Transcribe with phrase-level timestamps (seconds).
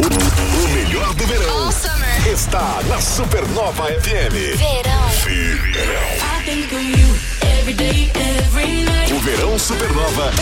[0.00, 1.70] O melhor do verão
[2.32, 4.56] está na Supernova FM.
[4.56, 5.02] Verão.
[9.14, 10.32] O verão Supernova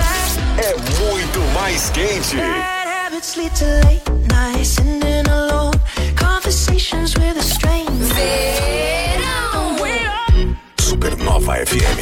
[0.59, 2.37] é muito mais quente.
[2.37, 2.81] Verão.
[10.81, 11.99] Supernova FM.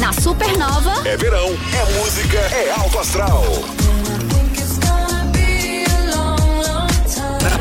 [0.00, 3.44] Na Supernova, É verão, é música, é alto astral.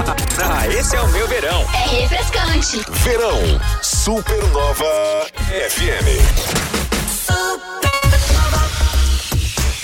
[0.10, 1.66] Ah, esse é o meu verão.
[1.74, 2.82] é refrescante.
[3.04, 3.42] Verão,
[3.82, 4.86] Supernova
[5.44, 6.08] FM.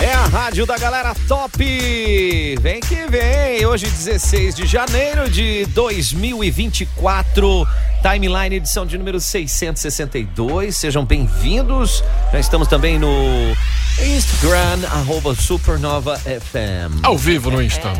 [0.00, 2.56] É a rádio da galera top!
[2.58, 3.66] Vem que vem!
[3.66, 7.68] Hoje, 16 de janeiro de 2024,
[8.00, 10.74] timeline edição de número 662.
[10.74, 12.02] Sejam bem-vindos.
[12.32, 13.54] Já estamos também no
[14.02, 17.00] Instagram, arroba Supernova FM.
[17.02, 17.92] Ao vivo no Insta.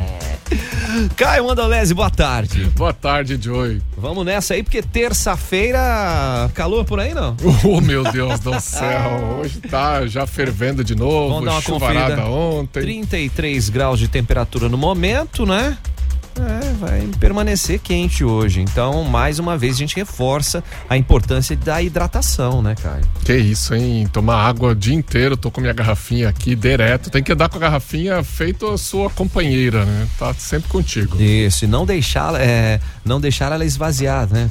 [1.16, 2.64] Caio Mandolese, boa tarde.
[2.76, 3.82] Boa tarde, Joey.
[3.96, 7.36] Vamos nessa aí, porque terça-feira, calor por aí, não?
[7.64, 9.38] Oh, meu Deus do céu.
[9.40, 11.28] Hoje tá já fervendo de novo.
[11.34, 12.30] Vamos dar uma chuvarada conferida.
[12.30, 12.80] ontem.
[12.80, 15.76] 33 graus de temperatura no momento, né?
[16.40, 18.60] É, vai permanecer quente hoje.
[18.60, 23.04] Então, mais uma vez, a gente reforça a importância da hidratação, né, Caio?
[23.24, 24.06] Que isso, hein?
[24.12, 25.36] Tomar água o dia inteiro.
[25.36, 27.10] Tô com minha garrafinha aqui direto.
[27.10, 30.08] Tem que andar com a garrafinha feito a sua companheira, né?
[30.18, 31.20] Tá sempre contigo.
[31.22, 34.48] Isso, e não deixar, é, não deixar ela esvaziar, né?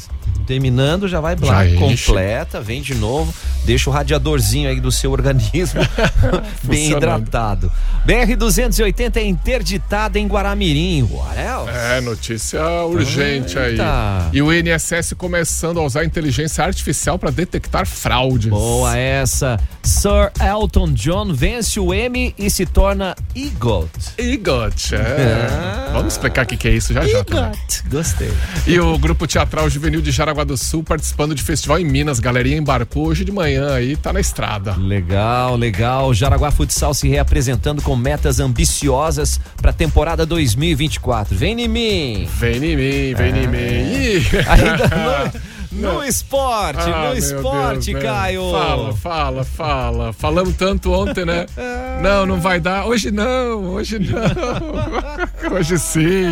[0.47, 2.05] Terminando, já vai blá, Já enche.
[2.05, 3.33] completa, vem de novo,
[3.65, 5.79] deixa o radiadorzinho aí do seu organismo
[6.63, 7.71] bem hidratado.
[8.05, 11.03] BR-280 é interditada em Guaramirim.
[11.03, 11.72] What else?
[11.73, 13.83] É, notícia urgente Eita.
[13.83, 14.29] aí.
[14.31, 18.49] E o INSS começando a usar inteligência artificial para detectar fraudes.
[18.49, 19.59] Boa essa.
[19.81, 23.89] Sir Elton John vence o M e se torna EGOT.
[24.17, 25.47] EGOT, é.
[25.49, 25.89] Ah.
[25.93, 27.23] Vamos explicar o que, que é isso já já.
[27.23, 27.43] também.
[27.43, 27.83] EGOT.
[27.89, 28.33] Gostei.
[28.67, 32.19] E o Grupo Teatral Juvenil de Jaraguá do Sul participando de festival em Minas.
[32.19, 34.75] Galerinha embarcou hoje de manhã aí, tá na estrada.
[34.77, 36.13] Legal, legal.
[36.13, 41.35] Jaraguá Futsal se reapresentando com metas ambiciosas para a temporada 2024.
[41.35, 42.29] Vem em mim.
[42.37, 43.57] Vem em mim, vem em mim.
[43.57, 44.23] Ih.
[44.47, 45.31] Ainda
[45.71, 48.03] no, no esporte, Ah, no esporte, Deus?
[48.03, 48.51] Caio.
[48.51, 50.13] Fala, fala, fala.
[50.13, 51.45] Falamos tanto ontem, né?
[52.01, 52.85] Não, não vai dar.
[52.85, 55.55] Hoje não, hoje não.
[55.55, 56.25] Hoje sim.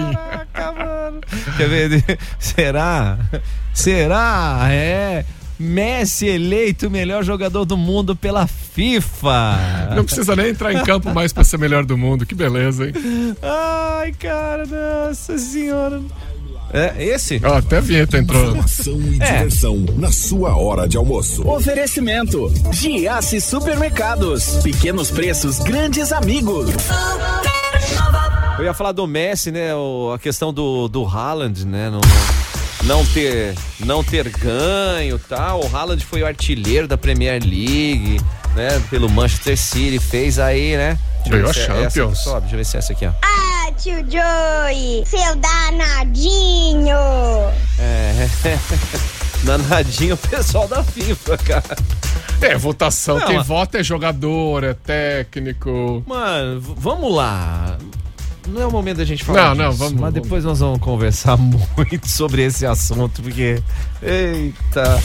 [1.55, 2.19] Quer ver?
[2.37, 3.17] Será?
[3.73, 4.67] Será?
[4.69, 5.23] É.
[5.61, 9.91] Messi eleito o melhor jogador do mundo pela FIFA.
[9.95, 12.25] Não precisa nem entrar em campo mais pra ser melhor do mundo.
[12.25, 12.93] Que beleza, hein?
[13.41, 16.01] Ai, cara, nossa senhora.
[16.73, 17.39] É esse?
[17.43, 18.43] Ó, até a vinheta entrou.
[18.51, 19.25] Informação e É.
[19.33, 21.45] diversão na sua hora de almoço.
[21.47, 24.55] Oferecimento: Giasse Supermercados.
[24.63, 26.69] Pequenos preços, grandes amigos.
[28.57, 29.75] Eu ia falar do Messi, né?
[29.75, 31.89] o- a questão do, do Haaland, né?
[31.89, 31.99] Não,
[32.83, 35.63] não ter, não ter ganho tal.
[35.65, 38.19] O Haaland foi o artilheiro da Premier League,
[38.55, 38.81] né?
[38.89, 40.97] Pelo Manchester City, fez aí, né?
[41.27, 42.19] Ganhou ver se a é Champions.
[42.23, 43.11] sobe, deixa eu ver se é essa aqui, ó.
[43.21, 46.97] Ah, tio Joey, seu danadinho.
[47.79, 48.27] É.
[49.43, 51.75] Danadinho o pessoal da FIFA, cara.
[52.41, 53.17] É, votação.
[53.19, 56.03] Não, Quem mas- vota é jogador, é técnico.
[56.07, 57.77] Mano, vamos lá.
[58.47, 60.21] Não é o momento da gente falar Não, não, disso, vamos- Mas vamos.
[60.23, 61.37] depois nós vamos conversar
[61.77, 63.61] muito sobre esse assunto, porque...
[64.01, 65.01] Eita...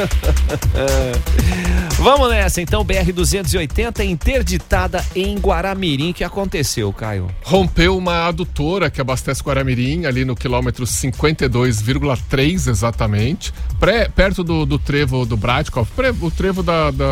[1.98, 6.10] vamos nessa, então, BR-280 interditada em Guaramirim.
[6.10, 7.28] O que aconteceu, Caio?
[7.44, 14.78] Rompeu uma adutora que abastece Guaramirim, ali no quilômetro 52,3 exatamente, pré- perto do, do
[14.78, 17.04] trevo do Bratkoff, pré- o trevo da, da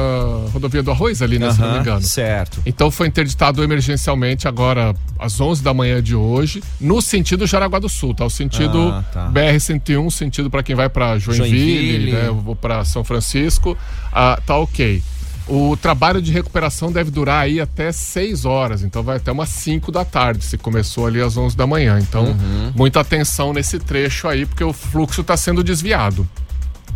[0.52, 2.02] rodovia do Arroz ali, né, se não me engano.
[2.02, 2.60] Certo.
[2.66, 7.88] Então foi interditado emergencialmente agora às 11 da manhã de hoje, no sentido Jaraguá do
[7.88, 8.24] Sul, tá?
[8.24, 9.30] O sentido Ah, tá.
[9.30, 12.12] BR-101, sentido para quem vai para Joinville, Joinville.
[12.12, 12.28] né?
[12.30, 13.76] Vou para São Francisco,
[14.12, 15.02] ah, tá ok.
[15.50, 19.90] O trabalho de recuperação deve durar aí até 6 horas, então vai até umas 5
[19.90, 21.98] da tarde, se começou ali às 11 da manhã.
[22.00, 22.72] Então, Uhum.
[22.74, 26.28] muita atenção nesse trecho aí, porque o fluxo está sendo desviado.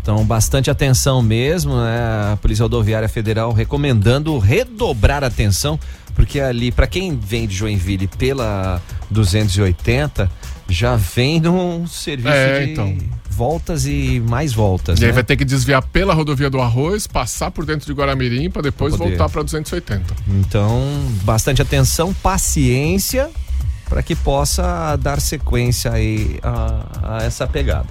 [0.03, 2.33] Então, bastante atenção mesmo, né?
[2.33, 5.79] A Polícia Rodoviária Federal recomendando redobrar a atenção,
[6.15, 8.81] porque ali, para quem vem de Joinville pela
[9.11, 10.31] 280,
[10.69, 12.97] já vem num serviço É, de então.
[13.31, 15.01] voltas e mais voltas.
[15.01, 15.15] E aí né?
[15.15, 18.97] vai ter que desviar pela rodovia do Arroz, passar por dentro de Guaramirim para depois
[18.97, 20.15] Pra voltar para 280.
[20.29, 20.81] Então,
[21.25, 23.31] bastante atenção, paciência,
[23.89, 27.87] para que possa dar sequência aí a, a essa pegada.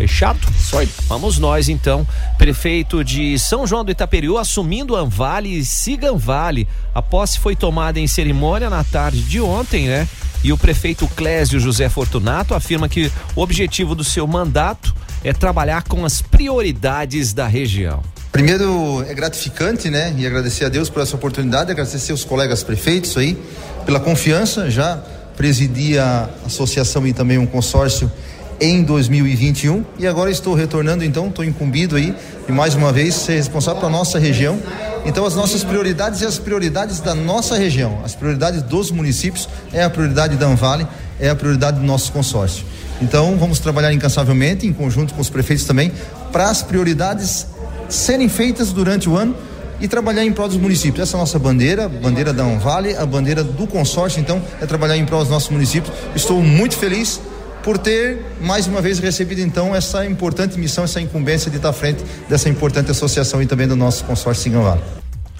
[0.00, 0.40] Fechado?
[0.58, 0.88] Só aí.
[1.08, 2.06] Vamos nós então.
[2.38, 6.66] Prefeito de São João do Itaperiú assumindo Anvale e Siganvale.
[6.94, 10.08] A posse foi tomada em cerimônia na tarde de ontem, né?
[10.42, 15.82] E o prefeito Clésio José Fortunato afirma que o objetivo do seu mandato é trabalhar
[15.82, 18.02] com as prioridades da região.
[18.32, 20.14] Primeiro, é gratificante, né?
[20.16, 23.36] E agradecer a Deus por essa oportunidade, agradecer aos colegas prefeitos aí
[23.84, 24.70] pela confiança.
[24.70, 24.96] Já
[25.36, 28.10] presidi a associação e também um consórcio
[28.60, 32.14] em 2021 e agora estou retornando, então estou incumbido aí
[32.48, 34.58] e mais uma vez ser responsável pela nossa região.
[35.04, 39.82] Então as nossas prioridades e as prioridades da nossa região, as prioridades dos municípios é
[39.82, 40.86] a prioridade da Anvale,
[41.18, 42.64] é a prioridade do nosso consórcio.
[43.00, 45.90] Então vamos trabalhar incansavelmente em conjunto com os prefeitos também
[46.30, 47.46] para as prioridades
[47.88, 49.34] serem feitas durante o ano
[49.80, 51.00] e trabalhar em prol dos municípios.
[51.00, 54.96] Essa é a nossa bandeira, bandeira da Anvale, a bandeira do consórcio, então, é trabalhar
[54.96, 55.92] em prol dos nossos municípios.
[56.14, 57.20] Estou muito feliz
[57.62, 61.72] por ter mais uma vez recebido então essa importante missão, essa incumbência de estar à
[61.72, 64.80] frente dessa importante associação e também do nosso consórcio Singanvale.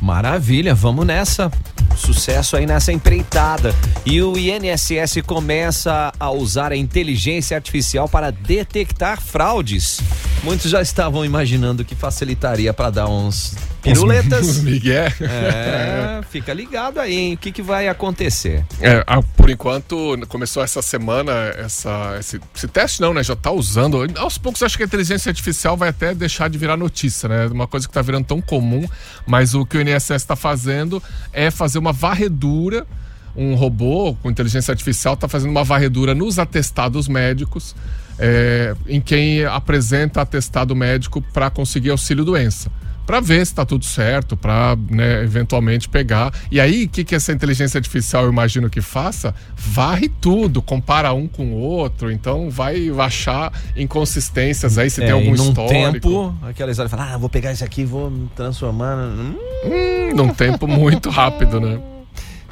[0.00, 1.50] Maravilha, vamos nessa.
[1.96, 3.74] Sucesso aí nessa empreitada.
[4.06, 10.00] E o INSS começa a usar a inteligência artificial para detectar fraudes.
[10.42, 14.58] Muitos já estavam imaginando que facilitaria para dar uns piruletas.
[14.62, 15.12] Miguel.
[15.20, 17.34] É, fica ligado aí, hein?
[17.34, 18.64] O que, que vai acontecer?
[18.80, 23.22] É, ah, por enquanto, começou essa semana essa, esse, esse teste, não, né?
[23.22, 23.98] Já tá usando.
[24.16, 27.46] Aos poucos, acho que a inteligência artificial vai até deixar de virar notícia, né?
[27.46, 28.86] Uma coisa que tá virando tão comum,
[29.26, 31.02] mas o que o INSS está fazendo
[31.32, 32.86] é fazer uma varredura.
[33.36, 37.76] Um robô com inteligência artificial está fazendo uma varredura nos atestados médicos,
[38.18, 42.70] é, em quem apresenta atestado médico para conseguir auxílio doença
[43.10, 46.32] para ver se está tudo certo, para né, eventualmente pegar.
[46.48, 49.34] E aí, o que, que essa inteligência artificial eu imagino que faça?
[49.56, 55.12] Varre tudo, compara um com o outro, então vai achar inconsistências aí, se É, tem
[55.12, 56.08] algum e num histórico.
[56.08, 58.96] tempo, aquela história fala, ah, vou pegar isso aqui, vou transformar.
[58.96, 59.34] Hum,
[59.64, 61.80] Hum, num tempo muito rápido, né?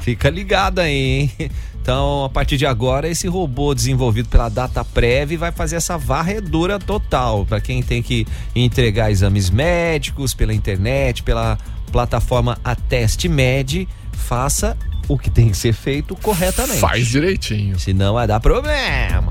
[0.00, 1.50] Fica ligado aí, hein?
[1.88, 7.46] Então, a partir de agora, esse robô desenvolvido pela DataPrev vai fazer essa varredura total
[7.46, 11.56] para quem tem que entregar exames médicos pela internet, pela
[11.90, 14.76] plataforma AtestMed, faça
[15.06, 16.80] o que tem que ser feito corretamente.
[16.80, 17.78] Faz direitinho.
[17.78, 19.30] Senão vai dar problema.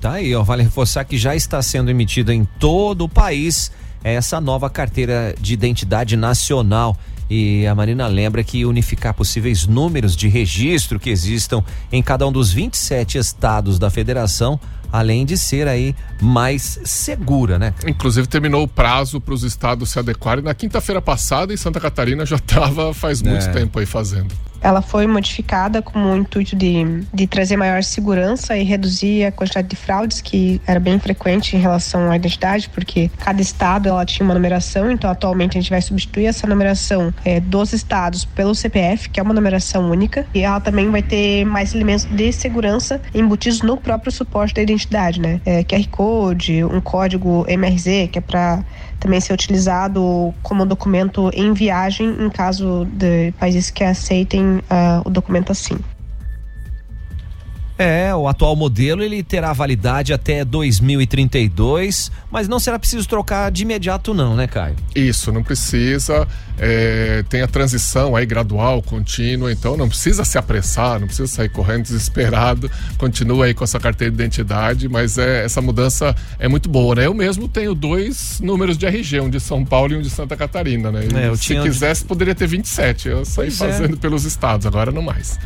[0.00, 0.42] Tá aí, ó.
[0.42, 3.72] Vale reforçar que já está sendo emitida em todo o país
[4.04, 6.96] essa nova carteira de identidade nacional.
[7.28, 12.30] E a Marina lembra que unificar possíveis números de registro que existam em cada um
[12.32, 14.60] dos 27 estados da federação,
[14.92, 17.74] além de ser aí mais segura, né?
[17.86, 22.24] Inclusive terminou o prazo para os estados se adequarem na quinta-feira passada e Santa Catarina
[22.24, 23.52] já estava faz muito É.
[23.52, 24.32] tempo aí fazendo.
[24.66, 29.68] Ela foi modificada com o intuito de, de trazer maior segurança e reduzir a quantidade
[29.68, 34.24] de fraudes que era bem frequente em relação à identidade, porque cada estado ela tinha
[34.24, 39.08] uma numeração, então atualmente a gente vai substituir essa numeração é, dos estados pelo CPF,
[39.08, 43.62] que é uma numeração única, e ela também vai ter mais elementos de segurança embutidos
[43.62, 45.40] no próprio suporte da identidade, né?
[45.46, 48.64] É, QR Code, um código MRZ, que é para
[48.98, 55.10] também ser utilizado como documento em viagem em caso de países que aceitem uh, o
[55.10, 55.76] documento assim.
[57.78, 63.62] É, o atual modelo ele terá validade até 2032, mas não será preciso trocar de
[63.62, 64.76] imediato não, né, Caio?
[64.94, 66.26] Isso, não precisa.
[66.58, 71.50] É, tem a transição aí gradual, contínua, então não precisa se apressar, não precisa sair
[71.50, 72.70] correndo desesperado.
[72.96, 76.94] Continua aí com a sua carteira de identidade, mas é, essa mudança é muito boa,
[76.94, 77.06] né?
[77.06, 80.34] Eu mesmo tenho dois números de RG, um de São Paulo e um de Santa
[80.34, 81.00] Catarina, né?
[81.14, 82.08] É, se quisesse, de...
[82.08, 83.08] poderia ter 27.
[83.08, 83.72] Eu saí pois é.
[83.72, 83.98] fazendo é.
[83.98, 85.38] pelos estados, agora não mais.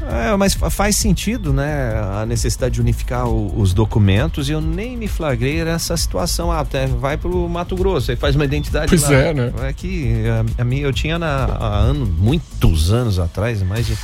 [0.00, 1.92] É, mas faz sentido, né?
[2.20, 6.52] A necessidade de unificar o, os documentos e eu nem me flagrei nessa situação.
[6.52, 6.64] Ah,
[7.00, 9.12] vai pro Mato Grosso, aí faz uma identidade pois lá.
[9.14, 9.52] é, né?
[9.62, 13.98] É que a, a minha, eu tinha na, há ano, muitos anos atrás, mais de,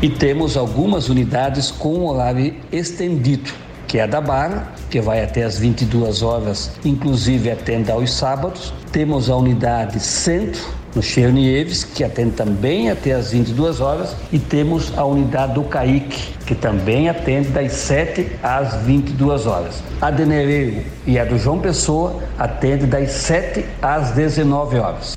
[0.00, 3.52] E temos algumas unidades com horário estendido,
[3.86, 8.72] que é a da Barra, que vai até as 22 horas, inclusive atende aos sábados.
[8.90, 10.62] Temos a unidade Centro,
[10.94, 16.34] no Chernieves, que atende também até as 22 horas, e temos a unidade do CAIC,
[16.46, 19.82] que também atende das 7 às 22 horas.
[20.00, 25.16] A de Nereiro e a do João Pessoa atende das 7 às 19 horas.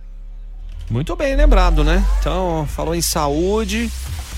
[0.89, 2.03] Muito bem lembrado, né?
[2.19, 3.91] Então, falou em saúde,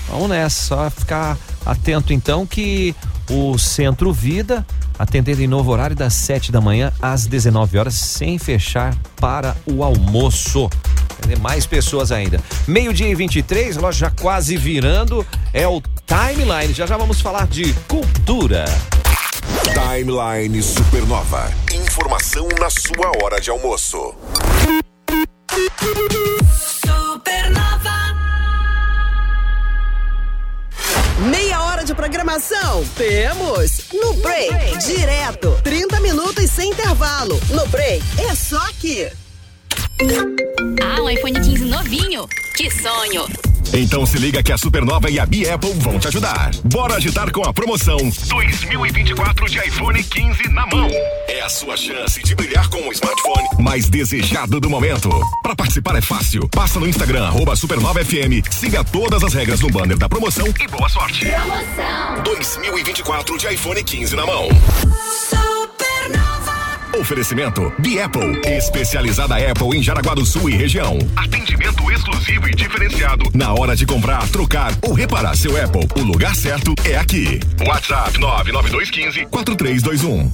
[0.08, 2.96] vamos nessa, só ficar atento então que
[3.30, 4.64] o Centro Vida
[4.98, 9.84] atendendo em novo horário das 7 da manhã às 19 horas, sem fechar para o
[9.84, 10.68] almoço
[11.40, 12.40] mais pessoas ainda.
[12.66, 16.72] Meio-dia e 23, loja já quase virando, é o Timeline.
[16.72, 18.64] Já já vamos falar de cultura.
[19.72, 21.52] Timeline Supernova.
[21.72, 24.14] Informação na sua hora de almoço.
[26.84, 27.98] Supernova.
[31.30, 32.84] Meia hora de programação?
[32.96, 33.88] Temos!
[33.92, 35.58] No break, direto.
[35.62, 37.40] 30 minutos sem intervalo.
[37.50, 39.08] No break, é só aqui.
[40.00, 42.28] Ah, um iPhone 15 novinho.
[42.56, 43.26] Que sonho!
[43.72, 46.50] Então se liga que a Supernova e a Bi Apple vão te ajudar.
[46.64, 50.88] Bora agitar com a promoção 2024 de iPhone 15 na mão.
[51.26, 55.10] É a sua chance de brilhar com o smartphone mais desejado do momento.
[55.42, 56.48] Para participar é fácil.
[56.48, 60.68] Passa no Instagram arroba Supernova FM, siga todas as regras no banner da promoção e
[60.68, 61.26] boa sorte.
[61.26, 64.48] Promoção 2024 de iPhone 15 na mão.
[66.98, 70.98] Oferecimento de Apple, especializada Apple em Jaraguá do Sul e região.
[71.14, 73.30] Atendimento exclusivo e diferenciado.
[73.32, 77.38] Na hora de comprar, trocar ou reparar seu Apple, o lugar certo é aqui.
[77.64, 80.32] WhatsApp 99215 4321.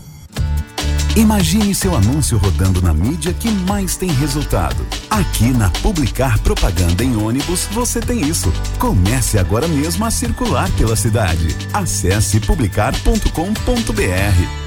[1.17, 4.87] Imagine seu anúncio rodando na mídia que mais tem resultado.
[5.11, 8.51] Aqui na Publicar Propaganda em ônibus você tem isso.
[8.79, 11.55] Comece agora mesmo a circular pela cidade.
[11.73, 14.64] Acesse publicar.com.br.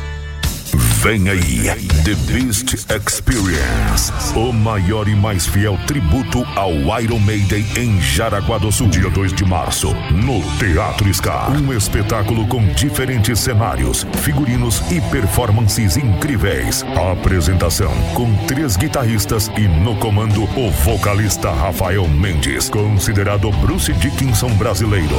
[0.75, 1.63] Vem aí,
[2.03, 8.71] The Beast Experience, o maior e mais fiel tributo ao Iron Maiden em Jaraguá do
[8.71, 11.51] Sul, dia 2 de março, no Teatro Scar.
[11.51, 16.83] Um espetáculo com diferentes cenários, figurinos e performances incríveis.
[16.95, 24.49] A apresentação com três guitarristas e no comando o vocalista Rafael Mendes, considerado Bruce Dickinson
[24.55, 25.15] brasileiro.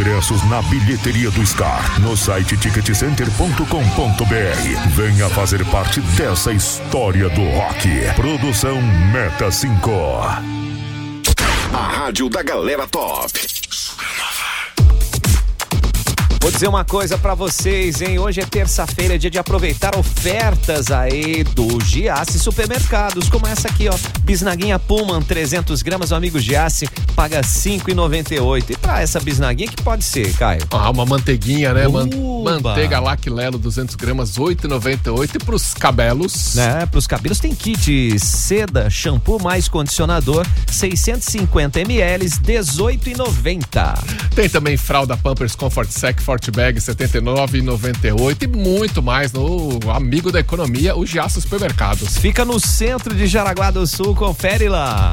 [0.00, 4.88] Ingressos na bilheteria do Scar, no site ticketcenter.com.br.
[4.94, 7.86] Venha fazer parte dessa história do rock.
[8.16, 8.80] Produção
[9.12, 9.90] Meta 5.
[11.74, 13.59] A rádio da galera top.
[16.40, 18.18] Vou dizer uma coisa pra vocês, hein?
[18.18, 23.90] Hoje é terça-feira, é dia de aproveitar ofertas aí do Giasse Supermercados, como essa aqui,
[23.90, 23.94] ó.
[24.22, 28.70] Bisnaguinha Pullman, 300 gramas, o amigo Giasse paga 5,98.
[28.70, 30.62] E pra essa bisnaguinha, que pode ser, Caio?
[30.70, 31.86] Ah, uma manteiguinha, né?
[31.86, 32.08] Man
[32.42, 35.34] manteiga Lac Lelo, 200 gramas, 8,98.
[35.34, 36.54] E pros cabelos?
[36.54, 36.86] Né?
[36.86, 43.98] Pros cabelos tem kit seda, shampoo mais condicionador, 650 ml, 18,90.
[44.34, 50.38] Tem também fralda Pampers Comfort Sec Forte Bag 79,98 e muito mais no amigo da
[50.38, 52.18] economia, o Giaço Supermercados.
[52.18, 55.12] Fica no centro de Jaraguá do Sul, confere lá.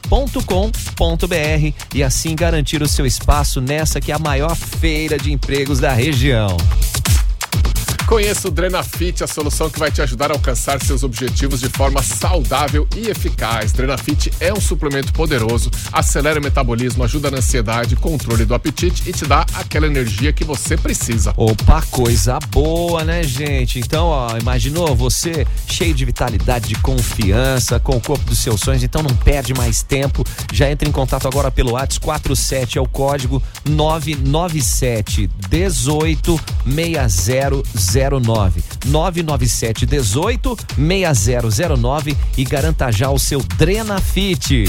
[1.94, 5.92] e assim garantir o seu espaço nessa que é a maior feira de empregos da
[5.92, 6.56] região.
[8.08, 12.02] Conheça o Drenafit, a solução que vai te ajudar a alcançar seus objetivos de forma
[12.02, 13.70] saudável e eficaz.
[13.70, 19.12] Drenafit é um suplemento poderoso, acelera o metabolismo, ajuda na ansiedade, controle do apetite e
[19.12, 21.34] te dá aquela energia que você precisa.
[21.36, 23.78] Opa, coisa boa, né, gente?
[23.78, 28.82] Então, ó, imaginou você cheio de vitalidade, de confiança, com o corpo dos seus sonhos,
[28.82, 30.24] então não perde mais tempo.
[30.50, 36.40] Já entra em contato agora pelo WhatsApp 47 é o código 997 18
[37.98, 44.64] 6009 997 18 6009 e garanta já o seu Drenafit.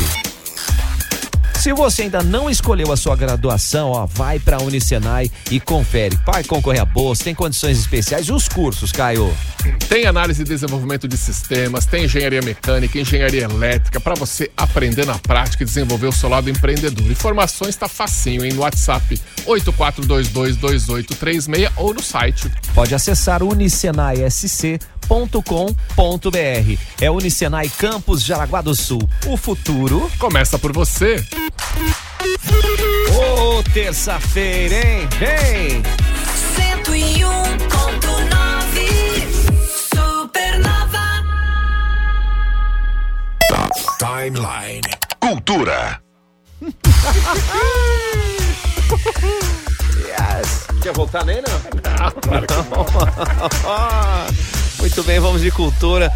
[1.59, 6.17] Se você ainda não escolheu a sua graduação, ó, vai para a Unicenai e confere.
[6.25, 9.35] Vai concorrer a bolsa, tem condições especiais e os cursos, Caio.
[9.89, 15.19] Tem análise e desenvolvimento de sistemas, tem engenharia mecânica, engenharia elétrica, para você aprender na
[15.19, 17.11] prática e desenvolver o seu lado empreendedor.
[17.11, 18.53] Informações está facinho, hein?
[18.53, 22.49] No WhatsApp 84222836 ou no site.
[22.73, 24.79] Pode acessar unicenaisc.com.br.
[27.01, 29.01] É Unicenai Campus Jaraguá do Sul.
[29.25, 31.21] O futuro começa por você.
[33.15, 35.07] Ô, oh, terça-feira, hein?
[35.17, 35.83] Vem!
[36.55, 37.15] 101.9
[39.93, 41.07] Supernova.
[43.97, 44.81] Timeline.
[45.19, 46.01] Cultura.
[50.07, 50.67] yes.
[50.81, 51.59] Quer voltar nele, não?
[51.59, 52.85] Não, claro que não.
[54.79, 56.09] Muito bem, vamos de cultura.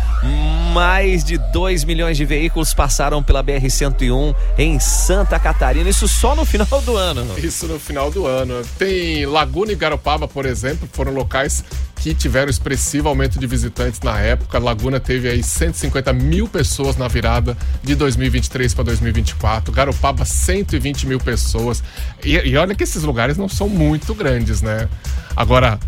[0.72, 5.90] Mais de 2 milhões de veículos passaram pela BR-101 em Santa Catarina.
[5.90, 7.28] Isso só no final do ano.
[7.38, 8.64] Isso no final do ano.
[8.80, 11.64] Tem Laguna e Garopaba, por exemplo, foram locais
[11.98, 14.58] que tiveram expressivo aumento de visitantes na época.
[14.60, 19.74] Laguna teve aí 150 mil pessoas na virada de 2023 para 2024.
[19.74, 21.84] Garopaba, 120 mil pessoas.
[22.24, 24.88] E, e olha que esses lugares não são muito grandes, né?
[25.36, 25.80] Agora,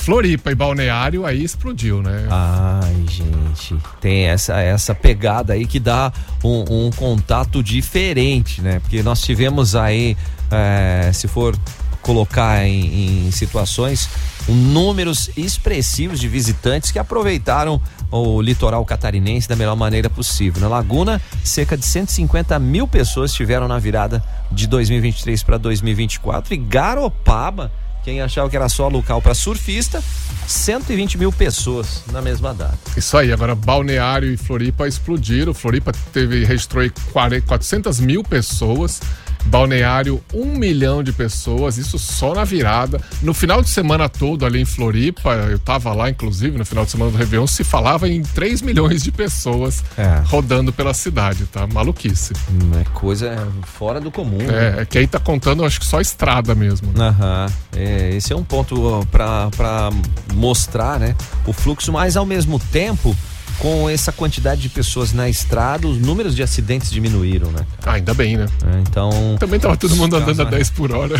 [0.00, 2.26] Floripa e Balneário aí explodiu, né?
[2.30, 6.10] Ai, gente, tem essa, essa pegada aí que dá
[6.42, 8.80] um, um contato diferente, né?
[8.80, 10.16] Porque nós tivemos aí,
[10.50, 11.54] é, se for
[12.00, 14.08] colocar em, em situações
[14.48, 17.78] um números expressivos de visitantes que aproveitaram
[18.10, 20.62] o litoral catarinense da melhor maneira possível.
[20.62, 26.56] Na Laguna, cerca de 150 mil pessoas estiveram na virada de 2023 para 2024 e
[26.56, 27.70] Garopaba,
[28.04, 30.02] quem achava que era só local para surfista,
[30.46, 32.78] 120 mil pessoas na mesma data.
[32.96, 35.54] Isso aí, agora Balneário e Floripa explodiram.
[35.54, 39.00] Floripa teve, registrou aí 40 400 mil pessoas.
[39.46, 43.00] Balneário, um milhão de pessoas, isso só na virada.
[43.22, 46.90] No final de semana todo, ali em Floripa, eu tava lá, inclusive, no final de
[46.90, 50.22] semana do Réveillon, se falava em 3 milhões de pessoas É.
[50.26, 51.66] rodando pela cidade, tá?
[51.66, 52.32] Maluquice.
[52.50, 53.48] Hum, É coisa
[53.78, 54.38] fora do comum.
[54.38, 54.76] né?
[54.78, 56.92] É, é que aí tá contando, acho que só estrada mesmo.
[56.92, 57.08] né?
[57.08, 57.46] Aham.
[57.76, 59.90] É, esse é um ponto para
[60.34, 61.14] mostrar né,
[61.46, 63.16] o fluxo, mas ao mesmo tempo,
[63.60, 67.66] com essa quantidade de pessoas na estrada, os números de acidentes diminuíram, né?
[67.84, 68.46] Ah, ainda bem, né?
[68.66, 69.10] É, então.
[69.38, 71.14] Também tava todo mundo andando a 10 por hora.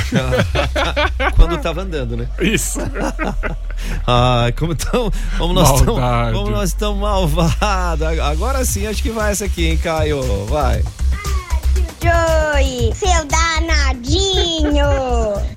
[1.37, 2.27] Quando tava andando, né?
[2.41, 2.79] Isso.
[4.07, 5.13] Ai, como tão.
[5.37, 6.01] Como nós estamos.
[6.01, 6.33] Maldade.
[6.33, 8.19] Como nós estamos malvados.
[8.21, 10.47] Agora sim, acho que vai essa aqui, hein, Caio?
[10.47, 10.83] Vai.
[12.03, 14.87] Joey, seu danadinho.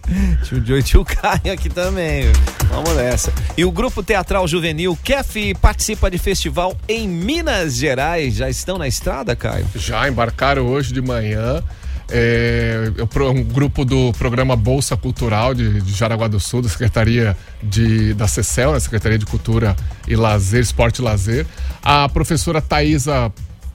[0.44, 2.26] Tio Joe e tio Caio aqui também.
[2.70, 3.32] Vamos nessa.
[3.58, 8.36] E o grupo teatral juvenil KEF participa de festival em Minas Gerais.
[8.36, 9.66] Já estão na estrada, Caio?
[9.76, 11.64] Já embarcaram hoje de manhã.
[12.12, 17.36] É, pro- um grupo do programa Bolsa Cultural de, de Jaraguá do Sul, da Secretaria
[17.64, 19.76] de, da CECEL, né, Secretaria de Cultura
[20.08, 21.46] e Lazer, Esporte e Lazer.
[21.82, 23.32] A professora Thaisa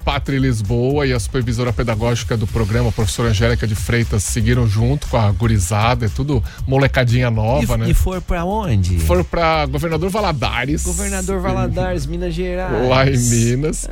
[0.08, 5.06] Pátria Lisboa e a supervisora pedagógica do programa, a professora Angélica de Freitas, seguiram junto
[5.06, 7.90] com a gurizada, é tudo molecadinha nova, e, né?
[7.90, 8.98] e for pra onde?
[9.00, 10.82] Foram para Governador Valadares.
[10.82, 12.88] Governador Valadares, Minas Gerais.
[12.88, 13.86] Lá em Minas.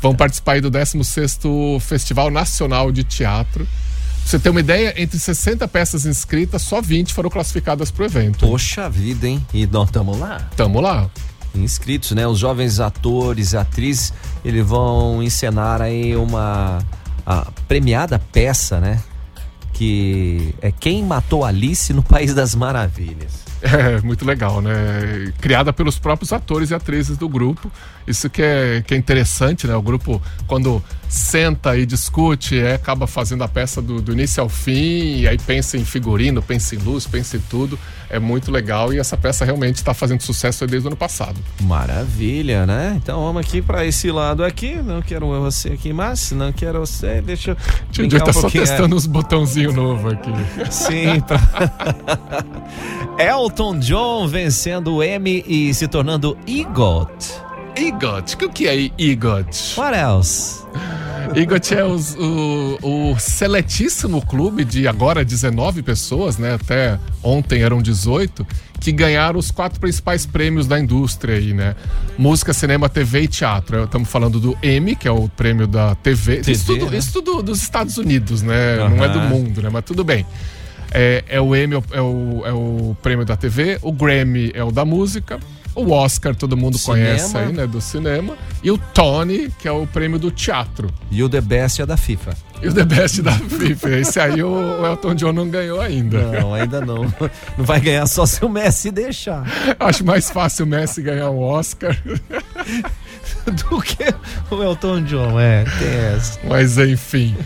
[0.00, 3.66] Vão participar aí do 16º Festival Nacional de Teatro.
[3.66, 8.06] Pra você ter uma ideia, entre 60 peças inscritas, só 20 foram classificadas para o
[8.06, 8.46] evento.
[8.46, 9.46] Poxa vida, hein?
[9.52, 10.48] E nós estamos lá?
[10.56, 11.10] Tamo lá.
[11.62, 12.26] Inscritos, né?
[12.26, 14.12] Os jovens atores, atrizes,
[14.44, 16.78] eles vão encenar aí uma
[17.66, 19.00] premiada peça, né?
[19.72, 23.46] Que é Quem Matou Alice no País das Maravilhas.
[23.60, 25.32] É, muito legal, né?
[25.40, 27.70] Criada pelos próprios atores e atrizes do grupo.
[28.08, 29.76] Isso que é, que é interessante, né?
[29.76, 34.48] O grupo, quando senta e discute, é, acaba fazendo a peça do, do início ao
[34.48, 37.78] fim, e aí pensa em figurino, pensa em luz, pensa em tudo.
[38.10, 41.36] É muito legal e essa peça realmente está fazendo sucesso desde o ano passado.
[41.60, 42.94] Maravilha, né?
[42.96, 44.76] Então vamos aqui para esse lado aqui.
[44.76, 47.20] Não quero você aqui, mas não quero você.
[47.20, 47.56] Deixa eu.
[47.90, 50.32] Tio Joe tá um só testando uns botãozinhos novos aqui.
[50.70, 51.20] Sim.
[51.20, 51.38] Pra...
[53.22, 57.47] Elton John vencendo o Emmy e se tornando EGOT.
[57.78, 58.34] EGOT?
[58.44, 59.78] O que é EGOT?
[59.78, 60.64] What else?
[61.36, 62.78] EGOT é os- o,
[63.12, 66.54] o seletíssimo clube de agora 19 pessoas, né?
[66.54, 68.44] Até ontem eram 18,
[68.80, 71.76] que ganharam os quatro principais prêmios da indústria aí, né?
[72.18, 73.84] Música, cinema, TV e teatro.
[73.84, 76.38] Estamos falando do Emmy, que é o prêmio da TV.
[76.38, 76.98] TV, isso, tudo, né?
[76.98, 78.76] isso tudo dos Estados Unidos, né?
[78.88, 79.68] Não é do mundo, né?
[79.72, 80.26] Mas tudo bem.
[80.90, 84.72] É, é o Emmy, é o, é o prêmio da TV, o Grammy é o
[84.72, 85.38] da música,
[85.78, 87.04] o Oscar todo mundo Cinema.
[87.06, 87.66] conhece aí, né?
[87.66, 88.36] Do cinema.
[88.62, 90.92] E o Tony, que é o prêmio do teatro.
[91.10, 92.36] E o The Best é da FIFA.
[92.60, 93.90] E o The Best da FIFA.
[93.90, 96.40] Esse aí o o Elton John não ganhou ainda.
[96.40, 97.04] Não, ainda não.
[97.56, 99.44] Não vai ganhar só se o Messi deixar.
[99.78, 101.96] Acho mais fácil o Messi ganhar um Oscar.
[103.46, 104.04] Do que
[104.50, 106.38] o Elton John, é, tem essa.
[106.44, 107.36] Mas enfim.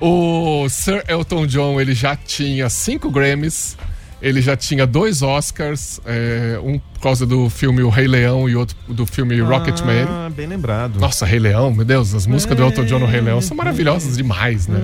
[0.00, 3.76] O Sir Elton John, ele já tinha cinco Grammys.
[4.22, 8.54] Ele já tinha dois Oscars, é, um por causa do filme O Rei Leão e
[8.54, 10.06] outro do filme Rocketman.
[10.08, 11.00] Ah, bem lembrado.
[11.00, 14.16] Nossa, Rei Leão, meu Deus, as músicas do Elton John no Rei Leão são maravilhosas
[14.16, 14.78] demais, né?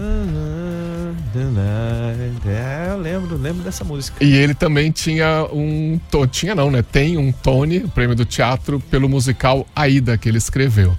[2.47, 4.25] É, eu lembro, lembro dessa música.
[4.25, 6.01] E ele também tinha um.
[6.33, 6.83] Tinha não, né?
[6.83, 10.97] Tem um Tony, o prêmio do teatro, pelo musical Aida, que ele escreveu.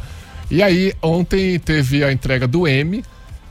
[0.50, 3.04] E aí, ontem teve a entrega do Emmy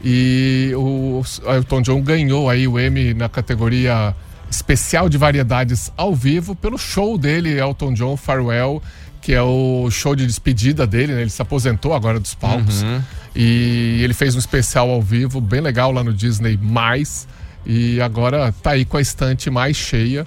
[0.02, 4.14] e o Elton John ganhou aí o Emmy na categoria
[4.50, 8.82] especial de variedades ao vivo pelo show dele, Elton John Farewell,
[9.20, 11.20] que é o show de despedida dele, né?
[11.22, 12.82] Ele se aposentou agora dos palcos.
[12.82, 13.02] Uhum.
[13.34, 17.28] E ele fez um especial ao vivo, bem legal lá no Disney Mais.
[17.66, 20.26] E agora tá aí com a estante mais cheia.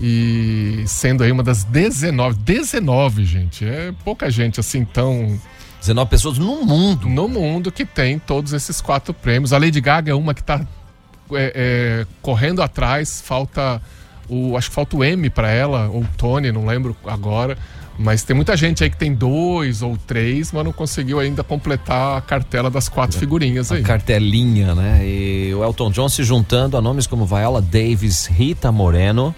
[0.00, 2.38] E sendo aí uma das 19.
[2.38, 3.64] 19, gente.
[3.64, 5.38] É pouca gente assim tão.
[5.80, 7.08] 19 pessoas no mundo.
[7.08, 9.52] No mundo que tem todos esses quatro prêmios.
[9.52, 10.66] A Lady Gaga é uma que tá
[11.32, 13.20] é, é, correndo atrás.
[13.20, 13.80] Falta
[14.28, 17.58] o, acho que falta o M pra ela, ou Tony, não lembro agora.
[17.98, 22.16] Mas tem muita gente aí que tem dois ou três, mas não conseguiu ainda completar
[22.16, 23.82] a cartela das quatro figurinhas aí.
[23.82, 25.02] A cartelinha, né?
[25.04, 29.34] E o Elton John se juntando a nomes como Viola Davis, Rita Moreno,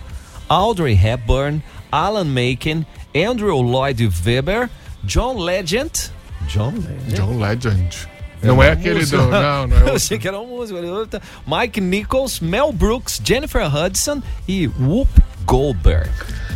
[0.49, 4.71] Audrey Hepburn, Alan Menken, Andrew Lloyd Webber,
[5.03, 6.13] John Legend.
[6.47, 7.17] John Legend?
[7.17, 8.12] John Legend.
[8.43, 9.17] Não é, aquele do.
[9.17, 9.81] Não, não é.
[9.91, 10.79] Eu achei que era um músico.
[10.79, 11.21] é.
[11.47, 15.11] Mike Nichols, Mel Brooks, Jennifer Hudson e Whoop
[15.45, 16.11] Goldberg.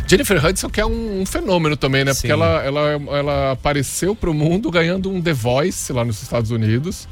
[0.07, 2.13] Jennifer Hudson, que é um, um fenômeno também, né?
[2.13, 2.33] Porque Sim.
[2.33, 7.07] ela, ela, ela apareceu pro mundo ganhando um The Voice lá nos Estados Unidos.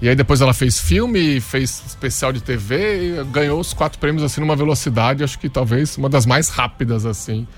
[0.00, 4.22] E aí depois ela fez filme, fez especial de TV e ganhou os quatro prêmios
[4.22, 7.48] assim numa velocidade, acho que talvez uma das mais rápidas assim,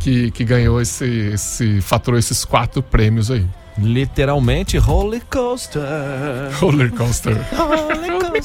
[0.00, 3.46] que, que ganhou esse, esse faturou esses quatro prêmios aí.
[3.78, 5.82] Literalmente, roller coaster.
[6.58, 7.36] Roller coaster.
[7.54, 8.42] Roller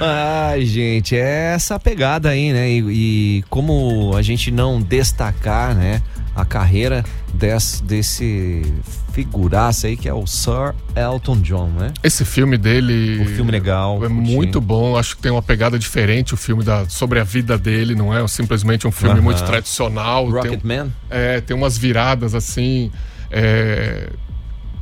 [0.00, 2.70] Ai, gente, é essa pegada aí, né?
[2.70, 6.02] E, e como a gente não destacar, né?
[6.34, 8.62] A carreira des, desse
[9.12, 11.92] figuraça aí que é o Sir Elton John, né?
[12.02, 13.20] Esse filme dele.
[13.22, 13.96] O filme legal.
[13.96, 14.22] É curtinho.
[14.22, 17.94] muito bom, acho que tem uma pegada diferente o filme da, sobre a vida dele,
[17.94, 19.22] não é simplesmente um filme Aham.
[19.22, 20.24] muito tradicional.
[20.24, 20.92] tem, Rocketman?
[21.10, 22.90] é, tem umas viradas assim.
[23.32, 24.10] É,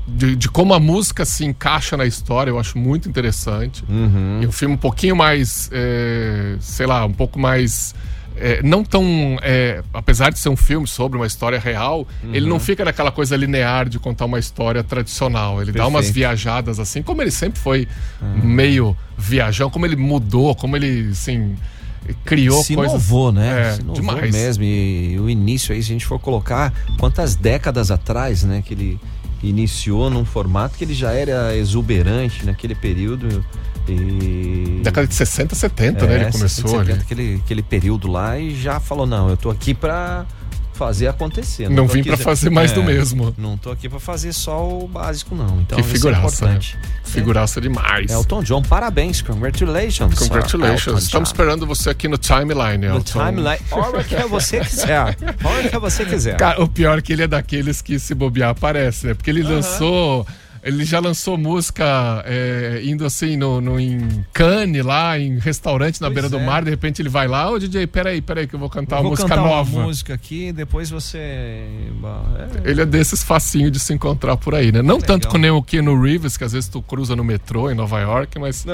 [0.06, 3.84] de, de como a música se encaixa na história, eu acho muito interessante.
[3.88, 4.40] Uhum.
[4.42, 7.94] E um filme um pouquinho mais, é, sei lá, um pouco mais.
[8.36, 9.04] é, não tão.
[9.42, 12.48] é, apesar de ser um filme sobre uma história real, ele Uhum.
[12.54, 15.60] não fica naquela coisa linear de contar uma história tradicional.
[15.62, 16.14] Ele dá umas Perfeito.
[16.14, 17.86] viajadas assim, como ele sempre foi
[18.42, 21.54] meio viajão, como ele mudou, como ele, assim,
[22.25, 22.92] criou se coisas.
[22.92, 23.68] inovou, né?
[23.68, 24.35] É, se inovou demais.
[24.35, 24.64] mesmo.
[24.64, 28.62] E, o início aí, se a gente for colocar quantas décadas atrás, né?
[28.64, 29.01] Que ele
[29.42, 33.44] iniciou num formato que ele já era exuberante naquele período.
[33.88, 34.81] E...
[34.85, 36.14] Década de 60, 70, né?
[36.14, 36.92] Ele É, começou 60, ali.
[36.92, 40.27] Aquele, aquele período lá e já falou, não, eu tô aqui pra
[40.81, 41.69] fazer acontecer.
[41.69, 43.35] Não tô vim pra fazer mais do mesmo.
[43.37, 45.61] Não tô aqui pra fazer só o básico, não.
[45.61, 46.53] Então, que é figuraça, né?
[46.53, 46.79] importante.
[47.05, 48.11] Figuraça demais.
[48.11, 50.19] Elton John, parabéns, congratulations.
[50.19, 51.03] Congratulations.
[51.03, 53.27] Estamos esperando você aqui no timeline, No Elton.
[53.27, 55.16] timeline, hora que você quiser.
[55.45, 56.38] Hora que você quiser.
[56.38, 59.12] Cara, o pior é que ele é daqueles que se bobear aparece, né?
[59.12, 60.27] Porque ele lançou.
[60.62, 66.09] Ele já lançou música é, indo assim no, no, em Cannes, lá, em restaurante na
[66.09, 66.44] Pois beira do é.
[66.44, 66.62] mar.
[66.64, 69.03] De repente ele vai lá, ô DJ, peraí, peraí, que eu vou cantar Eu uma
[69.03, 69.70] vou música cantar nova.
[69.79, 71.18] uma música aqui, depois você.
[71.18, 74.83] É, Ele é desses facinho de se encontrar por aí, né?
[74.83, 75.07] Não Legal.
[75.07, 78.01] tanto com nem o Keanu Reeves, que às vezes tu cruza no metrô em Nova
[78.01, 78.64] York, mas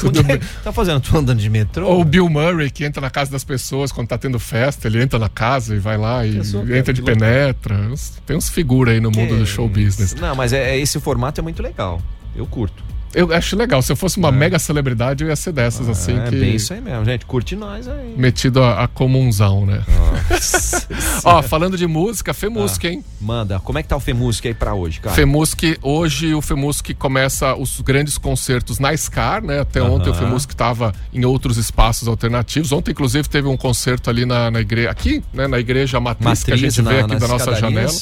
[0.00, 0.38] tudo bem.
[0.62, 1.00] Tá fazendo?
[1.00, 1.86] Tu andando de metrô?
[1.88, 5.02] Ou o Bill Murray, que entra na casa das pessoas quando tá tendo festa, ele
[5.02, 7.78] entra na casa e vai lá e que- entra de que penetra.
[8.26, 10.14] Tem uns figuras aí no mundo do show business.
[10.14, 12.00] Não, mas é, é- esse formato é muito legal.
[12.34, 12.91] Eu curto.
[13.14, 13.82] Eu acho legal.
[13.82, 16.36] Se eu fosse uma mega celebridade, eu ia ser dessas, assim, é que.
[16.36, 17.26] bem isso aí mesmo, gente.
[17.26, 18.14] Curte nós aí.
[18.16, 19.82] Metido a, a comunzão, né?
[21.24, 23.04] Ó, falando de música, Femusc, Ah, hein?
[23.20, 23.60] Manda.
[23.60, 25.14] Como é que tá o Femusc aí pra hoje, cara?
[25.14, 29.60] Femusc, hoje o Femusc começa os grandes concertos na SCAR, né?
[29.60, 30.26] Até ontem o Aham.
[30.26, 32.72] Femusc estava em outros espaços alternativos.
[32.72, 35.46] Ontem, inclusive, teve um concerto ali na, na igreja, aqui, né?
[35.46, 37.92] Na igreja matriz, que a Matriz, gente vê na- aqui nas da nossa janela.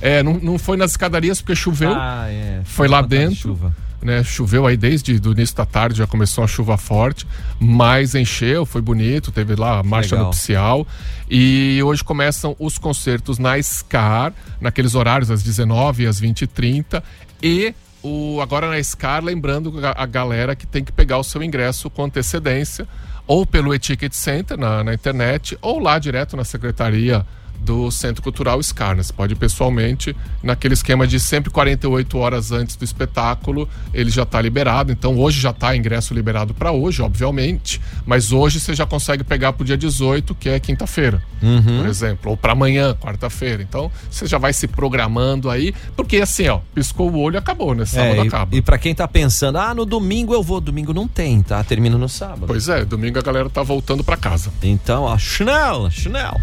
[0.00, 1.92] É, não, não foi nas escadarias porque choveu.
[1.94, 2.60] Ah, é.
[2.64, 3.36] Foi lá tarde de dentro.
[3.40, 3.74] chuva.
[4.00, 7.26] Né, choveu aí desde o início da tarde, já começou a chuva forte,
[7.58, 10.26] mas encheu, foi bonito, teve lá a marcha Legal.
[10.26, 10.86] nupcial.
[11.28, 16.46] E hoje começam os concertos na SCAR, naqueles horários, às 19 e às 20 e
[16.46, 17.02] 30
[17.42, 21.42] E o, agora na SCAR, lembrando a, a galera que tem que pegar o seu
[21.42, 22.86] ingresso com antecedência,
[23.26, 27.26] ou pelo e-ticket center na, na internet, ou lá direto na secretaria
[27.60, 28.96] do Centro Cultural SCAR.
[28.96, 29.02] né?
[29.02, 34.22] Você pode ir pessoalmente, naquele esquema de sempre 48 horas antes do espetáculo, ele já
[34.22, 34.90] está liberado.
[34.92, 39.52] Então hoje já está ingresso liberado para hoje, obviamente, mas hoje você já consegue pegar
[39.52, 41.78] para o dia 18, que é quinta-feira, Uhum.
[41.80, 43.62] por exemplo, ou para amanhã, quarta-feira.
[43.62, 47.74] Então você já vai se programando aí, porque assim, ó, piscou o olho e acabou,
[47.74, 47.84] né?
[47.84, 48.56] Sábado É, e, acaba.
[48.56, 51.62] e pra quem tá pensando, ah, no domingo eu vou, domingo não tem, tá?
[51.62, 52.44] Termina no sábado.
[52.46, 54.50] Pois é, domingo a galera tá voltando para casa.
[54.62, 56.38] Então, ó, Chanel, Chanel.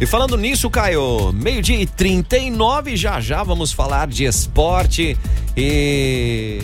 [0.00, 5.16] E falando nisso, Caio, meio-dia e 39, já já vamos falar de esporte
[5.56, 6.60] e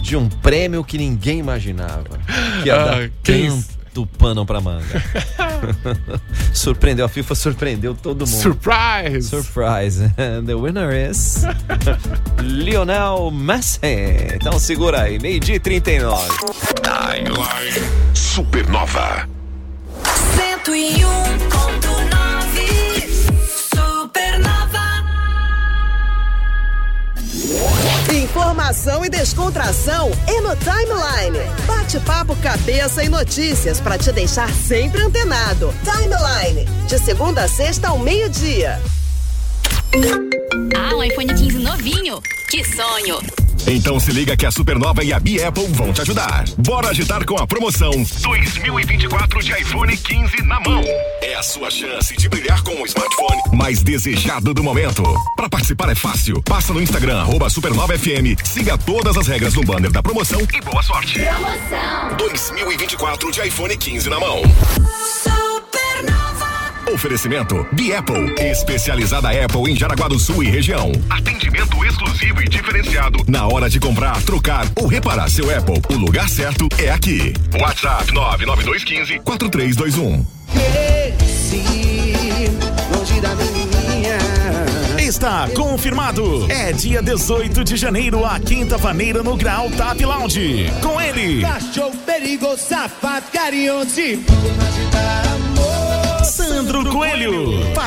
[0.00, 2.04] de um prêmio que ninguém imaginava.
[2.62, 5.02] Que ia dar Ah, quem- tanto pano pra manga.
[6.54, 8.40] Surpreendeu, a FIFA surpreendeu todo mundo.
[8.40, 9.28] Surprise!
[9.28, 10.02] Surprise.
[10.16, 11.42] And the winner is
[12.40, 13.80] Lionel Messi.
[14.34, 16.22] Então segura aí, meio-dia e 39.
[16.82, 19.28] Timeline Supernova.
[20.64, 21.81] 101.9
[28.12, 31.38] Informação e descontração é no Timeline.
[31.66, 35.74] Bate-papo, cabeça e notícias para te deixar sempre antenado.
[35.84, 38.80] Timeline, de segunda a sexta ao meio-dia.
[40.74, 42.22] Ah, um iPhone 15 novinho.
[42.50, 43.41] Que sonho!
[43.66, 46.44] Então se liga que a Supernova e a Bi Apple vão te ajudar.
[46.58, 50.82] Bora agitar com a promoção 2024 de iPhone 15 na mão.
[51.20, 55.02] É a sua chance de brilhar com o smartphone mais desejado do momento.
[55.36, 56.42] Para participar é fácil.
[56.42, 60.60] Passa no Instagram arroba Supernova FM, siga todas as regras no banner da promoção e
[60.60, 61.20] boa sorte.
[61.20, 64.42] Promoção 2024 de iPhone 15 na mão.
[66.92, 70.92] Oferecimento Bi Apple, especializada Apple em Jaraguá do Sul e região.
[71.08, 75.80] Atendimento exclusivo e diferenciado na hora de comprar, trocar ou reparar seu Apple.
[75.88, 77.32] O lugar certo é aqui.
[77.58, 80.26] WhatsApp 99215 4321.
[84.98, 86.46] Está confirmado.
[86.50, 90.70] É dia 18 de janeiro, a quinta vaneira no Grau Tap Lounge.
[90.82, 91.40] Com ele.
[91.40, 93.92] Cachorro perigoso, safado, carinhoso.
[93.92, 95.71] Sandro Coelho.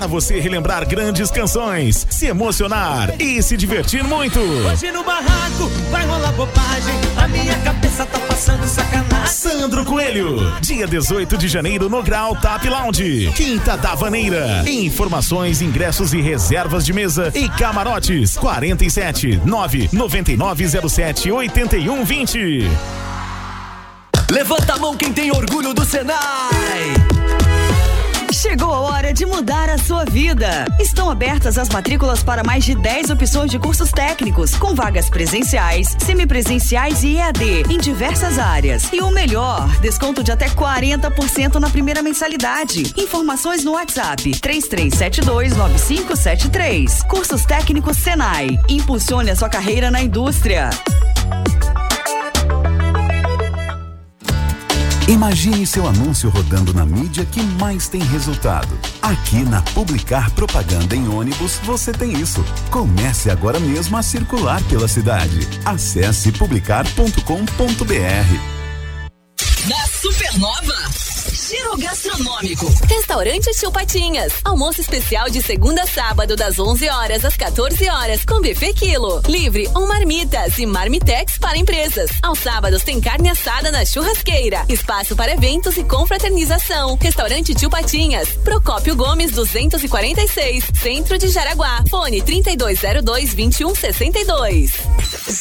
[0.05, 4.39] Para você relembrar grandes canções, se emocionar e se divertir muito.
[4.39, 6.93] Hoje no barraco vai rolar bobagem.
[7.17, 9.25] A minha cabeça tá passando sacanagem.
[9.25, 10.53] Sandro Coelho.
[10.61, 13.31] Dia 18 de janeiro no Grau Tap Lounge.
[13.35, 14.63] Quinta da Vaneira.
[14.69, 18.37] Informações, ingressos e reservas de mesa e camarotes.
[18.37, 22.69] 47 9 9907 8120.
[24.29, 27.14] Levanta a mão quem tem orgulho do Senai.
[28.47, 30.67] Chegou a hora de mudar a sua vida.
[30.79, 35.97] Estão abertas as matrículas para mais de 10 opções de cursos técnicos, com vagas presenciais,
[35.97, 38.93] semipresenciais e EAD em diversas áreas.
[38.93, 42.93] E o melhor, desconto de até 40% na primeira mensalidade.
[42.95, 47.03] Informações no WhatsApp 33729573.
[47.07, 48.59] Cursos técnicos Senai.
[48.69, 50.69] Impulsione a sua carreira na indústria.
[55.07, 58.75] Imagine seu anúncio rodando na mídia que mais tem resultado.
[59.03, 62.43] Aqui na Publicar Propaganda em ônibus você tem isso.
[62.71, 65.47] Comece agora mesmo a circular pela cidade.
[65.63, 67.19] Acesse publicar.com.br.
[69.69, 70.89] Na Supernova,
[71.47, 72.65] Giro Gastronômico.
[72.89, 74.33] Restaurante Tio Patinhas.
[74.43, 79.21] Almoço especial de segunda a sábado, das 11 horas às 14 horas, com buffet quilo.
[79.27, 82.09] Livre ou marmitas e marmitex para empresas.
[82.23, 84.65] Aos sábados tem carne assada na churrasqueira.
[84.67, 86.97] Espaço para eventos e confraternização.
[86.99, 88.29] Restaurante Tio Patinhas.
[88.43, 90.71] Procópio Gomes 246.
[90.81, 91.83] Centro de Jaraguá.
[91.87, 94.71] Fone 3202 2162.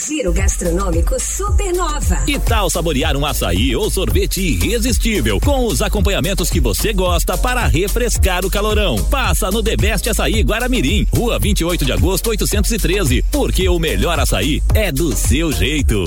[0.07, 2.17] Giro Gastronômico Supernova.
[2.27, 7.65] Que tal saborear um açaí ou sorvete irresistível com os acompanhamentos que você gosta para
[7.69, 8.97] refrescar o calorão?
[9.05, 14.61] Passa no The Best Açaí Guaramirim, Rua 28 de agosto 813, porque o melhor açaí
[14.75, 16.05] é do seu jeito.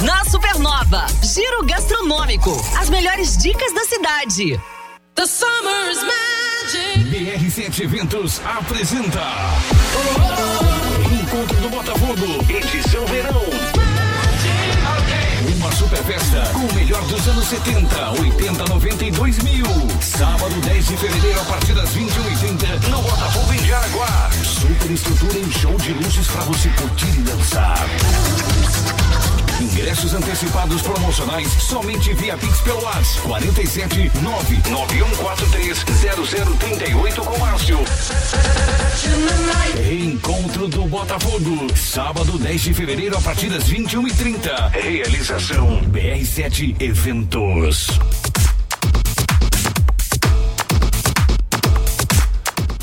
[0.00, 2.50] Na Supernova, Giro Gastronômico.
[2.76, 4.60] As melhores dicas da cidade.
[5.14, 6.98] The Summer's Magic.
[7.10, 9.22] BR7 Eventos apresenta
[11.22, 13.69] Encontro do Botafogo, edição verão.
[15.80, 19.64] Super festa com o melhor dos anos 70, 80, 90 e 2000.
[20.02, 24.30] Sábado 10 de fevereiro a partir das 21h30 no Botafogo em Jaraguá.
[24.44, 27.78] Super estrutura em show de luzes para você curtir e dançar.
[29.60, 37.78] Ingressos antecipados promocionais somente via Pix pelo WhatsApp 47 99143 0038 com Márcio.
[39.90, 44.70] Encontro do Botafogo, sábado 10 de fevereiro a partir das 21h30.
[44.70, 47.88] Realização BR7 Eventos.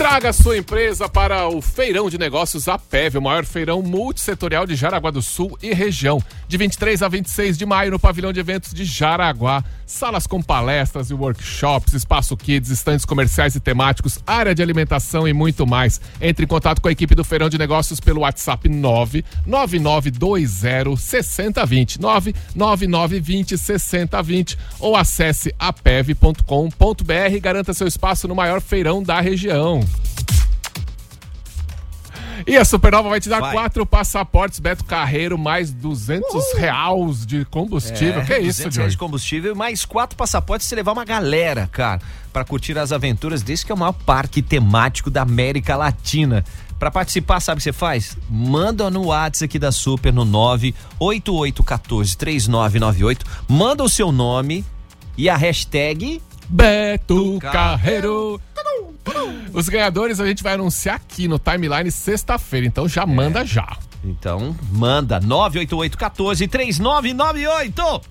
[0.10, 5.12] Traga sua empresa para o Feirão de Negócios APEV, o maior feirão multissetorial de Jaraguá
[5.12, 6.24] do Sul e região.
[6.48, 9.62] De 23 a 26 de maio no pavilhão de eventos de Jaraguá.
[9.86, 15.34] Salas com palestras e workshops, espaço kids, estandes comerciais e temáticos, área de alimentação e
[15.34, 16.00] muito mais.
[16.22, 23.58] Entre em contato com a equipe do Feirão de Negócios pelo WhatsApp 99920 6020 99920
[23.58, 29.84] 6020 ou acesse apev.com.br e garanta seu espaço no maior feirão da região.
[32.46, 33.52] E a Supernova vai te dar Vai.
[33.52, 38.24] quatro passaportes Beto Carreiro mais 200 reais de combustível.
[38.24, 42.00] que é isso, 200 reais de combustível mais quatro passaportes se levar uma galera, cara,
[42.32, 46.44] pra curtir as aventuras desse que é o maior parque temático da América Latina.
[46.78, 48.16] Pra participar, sabe o que você faz?
[48.30, 54.64] Manda no WhatsApp aqui da Super no 988143998, manda o seu nome
[55.18, 58.40] e a hashtag Beto Carreiro.
[59.54, 63.78] Os ganhadores a gente vai anunciar aqui no timeline sexta-feira, então já manda já.
[64.04, 68.02] Então, manda 988 14 3998.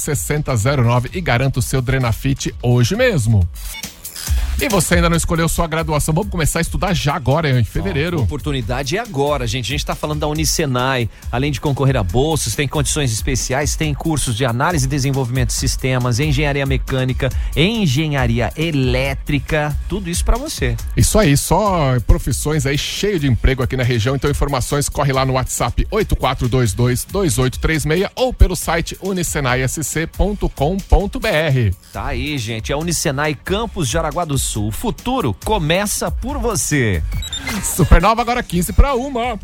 [0.01, 3.47] 997186009 e garanta o seu Drenafit hoje mesmo.
[4.63, 6.13] E você ainda não escolheu sua graduação?
[6.13, 8.19] Vamos começar a estudar já agora, em fevereiro.
[8.19, 9.65] A oportunidade é agora, gente.
[9.65, 11.09] A gente está falando da Unicenai.
[11.33, 15.55] Além de concorrer a bolsas, tem condições especiais, tem cursos de análise e desenvolvimento de
[15.55, 20.77] sistemas, engenharia mecânica, engenharia elétrica, tudo isso para você.
[20.95, 24.15] Isso aí, só profissões aí cheio de emprego aqui na região.
[24.15, 31.75] Então, informações corre lá no WhatsApp 84222836 ou pelo site unicenaisc.com.br.
[31.95, 32.71] Tá aí, gente.
[32.71, 34.50] É Unicenai Campus Jaraguá do Sul.
[34.57, 37.03] O futuro começa por você.
[37.63, 39.39] Supernova agora 15 para uma.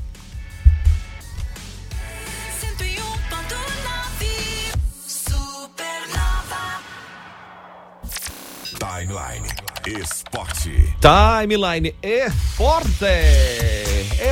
[8.78, 9.48] Timeline
[9.86, 10.96] Esporte.
[11.00, 13.04] Timeline Esporte.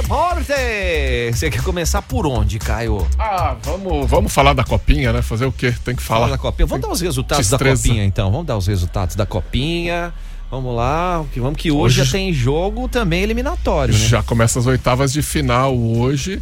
[0.00, 1.32] Esporte.
[1.32, 3.06] Você quer começar por onde, Caio?
[3.18, 5.22] Ah, vamos, vamos falar da copinha, né?
[5.22, 5.72] Fazer o quê?
[5.84, 6.20] Tem que falar.
[6.20, 6.66] Fala da copinha.
[6.66, 8.30] Vamos dar os resultados da copinha, então.
[8.32, 10.12] Vamos dar os resultados da copinha.
[10.54, 14.00] Vamos lá, que- vamos que hoje, Hoje- já tem jogo também eliminatório, né?
[14.00, 16.40] Já começa as oitavas de final hoje.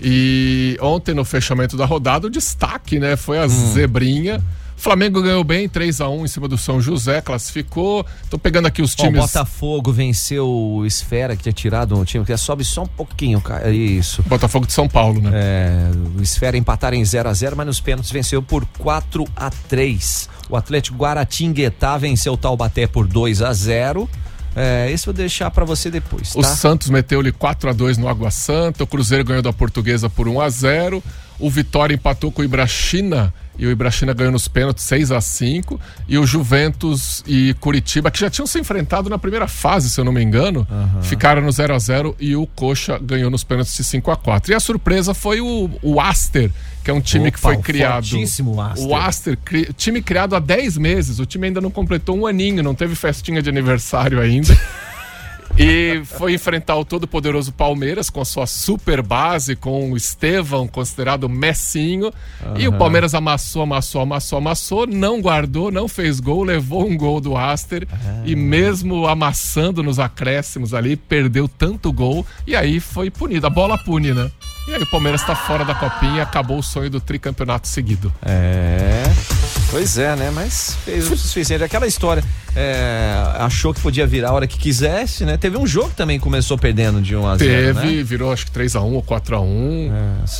[0.00, 3.16] E ontem, no fechamento da rodada, o destaque, né?
[3.16, 3.48] Foi a Hum.
[3.72, 4.38] zebrinha.
[4.76, 8.06] O Flamengo ganhou bem, 3 a 1 em cima do São José, classificou.
[8.30, 9.20] Tô pegando aqui os Ó, o times.
[9.20, 13.70] Botafogo venceu o Esfera, que tinha tirado um time que sobe só um pouquinho, cara.
[13.70, 14.22] Isso.
[14.22, 15.30] Botafogo de São Paulo, né?
[15.34, 19.50] É, o Esfera empataram em 0 a 0 mas nos pênaltis venceu por 4 a
[19.50, 24.08] 3 O Atlético Guaratinguetá venceu o Taubaté por 2 a 0
[24.56, 26.48] é, Esse eu vou deixar pra você depois, O tá?
[26.48, 30.40] Santos meteu-lhe 4 a 2 no Água Santa, o Cruzeiro ganhou da Portuguesa por 1
[30.40, 31.02] a 0
[31.38, 35.78] o Vitória empatou com o Ibrachina e o Ibrachina ganhou nos pênaltis 6 a 5
[36.08, 40.04] e o Juventus e Curitiba, que já tinham se enfrentado na primeira fase, se eu
[40.04, 40.66] não me engano,
[41.02, 44.52] ficaram no 0 a 0 e o Coxa ganhou nos pênaltis de 5 a 4
[44.52, 46.50] E a surpresa foi o, o Aster,
[46.82, 48.06] que é um time Opa, que foi o criado.
[48.08, 48.86] fortíssimo Aster.
[48.88, 52.62] O Aster, cri- time criado há 10 meses, o time ainda não completou um aninho,
[52.62, 54.58] não teve festinha de aniversário ainda.
[55.62, 61.28] E foi enfrentar o todo-poderoso Palmeiras com a sua super base, com o Estevão, considerado
[61.28, 62.10] Messinho.
[62.58, 62.80] E o.
[62.80, 67.86] Palmeiras amassou, amassou, amassou, amassou, não guardou, não fez gol, levou um gol do Aster.
[68.24, 72.24] E mesmo amassando nos acréscimos ali, perdeu tanto gol.
[72.46, 73.46] E aí foi punido.
[73.46, 74.30] A bola pune, né?
[74.66, 78.10] E aí o Palmeiras tá fora da copinha e acabou o sonho do tricampeonato seguido.
[78.22, 79.02] É.
[79.70, 80.30] Pois é, né?
[80.34, 81.62] Mas fez o suficiente.
[81.62, 82.24] Aquela história,
[82.56, 85.36] é, achou que podia virar a hora que quisesse, né?
[85.36, 88.02] Teve um jogo que também começou perdendo de 1 a 0 Teve, né?
[88.02, 89.92] virou acho que 3x1 ou 4x1.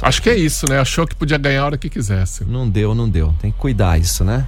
[0.03, 0.81] acho que é isso, né?
[0.81, 2.45] Achou que podia ganhar a hora que quisesse.
[2.45, 3.33] Não deu, não deu.
[3.41, 4.47] Tem que cuidar isso, né?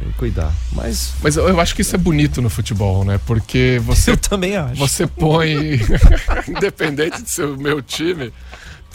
[0.00, 0.52] Tem que cuidar.
[0.72, 1.12] Mas.
[1.22, 3.20] Mas eu eu acho que isso é bonito no futebol, né?
[3.24, 4.10] Porque você.
[4.10, 4.76] Eu também acho.
[4.76, 5.80] Você põe.
[6.48, 8.32] Independente de ser o meu time.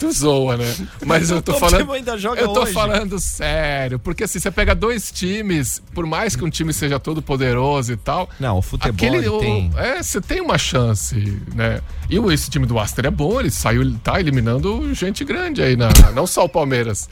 [0.00, 0.74] Tu zoa, né?
[1.06, 1.80] Mas eu tô O falando.
[1.82, 2.72] time ainda joga eu tô hoje.
[2.72, 3.98] falando sério.
[3.98, 7.96] Porque assim, você pega dois times, por mais que um time seja todo poderoso e
[7.98, 8.28] tal.
[8.40, 9.70] Não, o futebol ele o- tem.
[9.76, 11.14] É, você tem uma chance,
[11.54, 11.80] né?
[12.08, 15.62] E o- esse time do Aster é bom, ele saiu, ele tá eliminando gente grande
[15.62, 17.06] aí, na, não só o Palmeiras.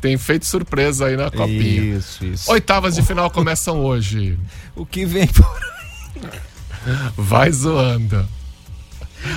[0.00, 1.96] Tem feito surpresa aí na copinha.
[1.98, 2.50] Isso, isso.
[2.52, 4.38] Oitavas de final começam hoje.
[4.76, 5.60] O que vem por
[7.16, 8.24] Vai zoando.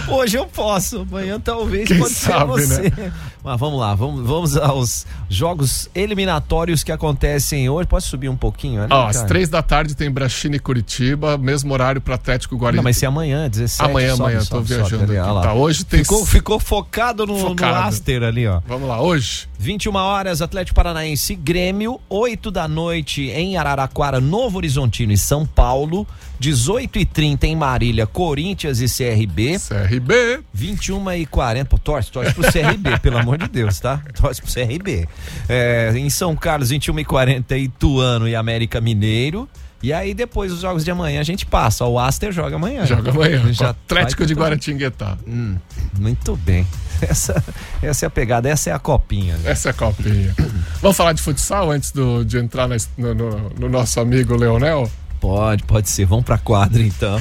[0.07, 3.01] Hoje eu posso, amanhã talvez Quem pode sabe, ser você.
[3.01, 3.13] né?
[3.43, 7.87] Mas vamos lá, vamos, vamos aos jogos eliminatórios que acontecem hoje.
[7.87, 8.87] Pode subir um pouquinho, né?
[8.91, 12.77] Ó, às três da tarde tem Brachina e Curitiba, mesmo horário para Atlético Guarani.
[12.77, 13.89] Não, mas se é amanhã, 17.
[13.89, 15.41] Amanhã, sobe, amanhã, tô sobe, viajando sobe aqui.
[15.41, 17.73] Tá, hoje tem- Ficou, ficou focado no, Focado.
[17.81, 18.61] no Aster ali, ó.
[18.67, 19.47] Vamos lá, hoje.
[19.57, 26.05] 21 horas, Atlético Paranaense Grêmio, 8 da noite em Araraquara, Novo Horizontino e São Paulo,
[26.41, 29.57] 18 e 30 em Marília, Corinthians e CRB.
[29.59, 30.39] CRB.
[30.51, 34.01] 21 e 40, pô, torce, torce pro CRB, pelo amor de Deus, tá?
[34.19, 35.07] Torce pro CRB.
[35.47, 39.47] É, em São Carlos, 21 e 40 Ituano e América Mineiro.
[39.83, 41.85] E aí depois os jogos de amanhã a gente passa.
[41.85, 42.85] O Aster joga amanhã.
[42.87, 43.41] Joga amanhã.
[43.53, 44.43] Já Atlético de tentando.
[44.43, 45.17] Guaratinguetá.
[45.27, 45.57] Hum,
[45.99, 46.65] muito bem.
[47.01, 47.43] Essa,
[47.81, 49.35] essa é a pegada, essa é a copinha.
[49.37, 49.49] né?
[49.51, 50.35] Essa é a copinha.
[50.83, 54.87] Vamos falar de futsal antes do- de entrar na- no, no- no nosso amigo Leonel?
[55.21, 56.03] Pode, pode ser.
[56.05, 57.17] Vamos pra quadra então.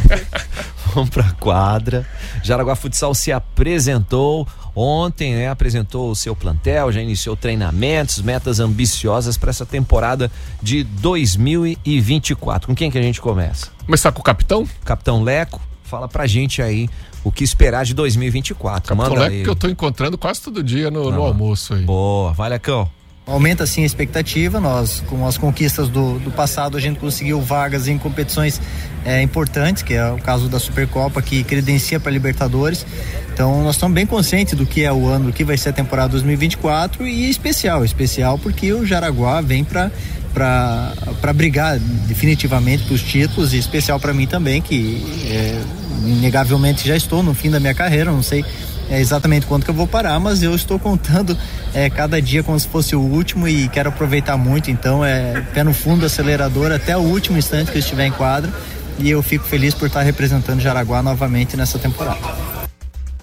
[0.95, 2.05] vão pra quadra.
[2.43, 5.49] Jaraguá Futsal se apresentou ontem, né?
[5.51, 10.33] Apresentou o seu plantel, já iniciou treinamentos, metas ambiciosas para essa temporada
[10.63, 12.67] de 2024.
[12.69, 13.69] Com quem que a gente começa?
[13.85, 14.67] Começar com o capitão?
[14.85, 16.89] Capitão Leco, fala pra gente aí
[17.23, 18.89] o que esperar de 2024.
[18.97, 19.43] Capitão Manda Leco aí.
[19.45, 21.29] que eu tô encontrando quase todo dia no, no Ah.
[21.29, 21.83] almoço aí.
[21.85, 22.91] Boa, vai Lecão.
[23.31, 24.59] Aumenta sim a expectativa.
[24.59, 28.61] Nós, com as conquistas do, do passado, a gente conseguiu vagas em competições
[29.05, 32.85] é, importantes, que é o caso da Supercopa, que credencia para Libertadores.
[33.33, 36.09] Então, nós estamos bem conscientes do que é o ano, que vai ser a temporada
[36.09, 37.85] 2024 e especial.
[37.85, 39.91] Especial porque o Jaraguá vem para
[40.33, 41.77] para brigar
[42.07, 45.61] definitivamente pelos títulos e especial para mim também, que é,
[46.05, 48.45] inegavelmente já estou no fim da minha carreira, não sei
[48.91, 51.39] é, exatamente quanto que eu vou parar, mas eu estou contando
[51.73, 55.63] é, cada dia como se fosse o último e quero aproveitar muito, então é pé
[55.63, 58.53] no fundo, acelerador até o último instante que eu estiver em quadra
[58.99, 62.19] e eu fico feliz por estar representando Jaraguá novamente nessa temporada.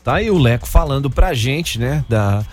[0.04, 2.46] Tá aí o Leco falando pra gente, né, da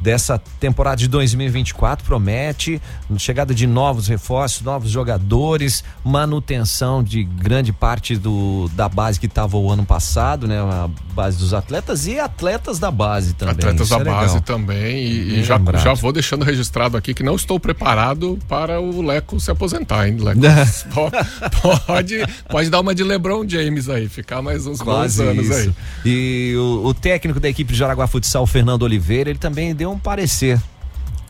[0.00, 2.80] dessa temporada de 2024 promete
[3.18, 9.56] chegada de novos reforços, novos jogadores, manutenção de grande parte do da base que estava
[9.56, 13.54] o ano passado, né, a base dos atletas e atletas da base também.
[13.54, 14.20] Atletas Isso da é legal.
[14.20, 15.04] base também.
[15.04, 15.82] E, e já, lembrado.
[15.82, 20.16] já vou deixando registrado aqui que não estou preparado para o Leco se aposentar, hein?
[20.18, 20.40] Leco
[20.94, 25.54] po- pode, pode dar uma de LeBron James aí, ficar mais uns Quase anos isso.
[25.54, 25.72] aí.
[26.04, 29.98] E o, o técnico da equipe de Jaraguá Futsal, Fernando Oliveira, ele também deu um
[29.98, 30.60] parecer.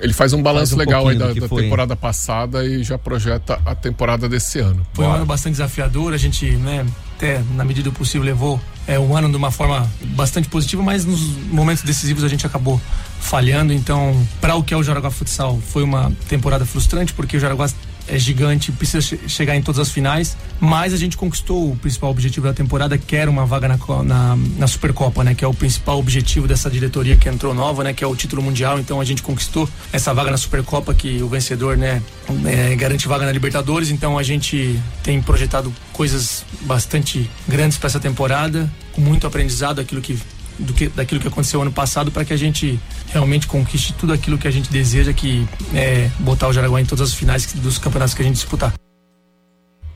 [0.01, 1.65] Ele faz um balanço Faz um legal aí da, da foi.
[1.65, 4.87] temporada passada e já projeta a temporada desse ano.
[4.95, 6.87] Foi um ano bastante desafiador, a gente, né,
[7.17, 11.05] até na medida do possível levou é, um ano de uma forma bastante positiva, mas
[11.05, 12.81] nos momentos decisivos a gente acabou
[13.21, 13.75] falhando.
[13.75, 17.69] Então, para o que é o Jaraguá Futsal, foi uma temporada frustrante, porque o Jaraguá
[18.09, 22.11] é gigante, precisa che- chegar em todas as finais, mas a gente conquistou o principal
[22.11, 25.35] objetivo da temporada, que era uma vaga na, na, na Supercopa, né?
[25.35, 27.93] Que é o principal objetivo dessa diretoria que entrou nova, né?
[27.93, 28.79] Que é o título mundial.
[28.79, 32.03] Então a gente conquistou essa vaga na Supercopa, que o vencedor, né?
[32.47, 33.91] é, garante vaga na Libertadores.
[33.91, 40.01] Então a gente tem projetado coisas bastante grandes para essa temporada, com muito aprendizado, aquilo
[40.01, 40.19] que
[40.61, 42.79] do que, daquilo que aconteceu ano passado para que a gente
[43.13, 47.09] realmente conquiste tudo aquilo que a gente deseja, que é botar o Jaraguá em todas
[47.09, 48.73] as finais dos campeonatos que a gente disputar.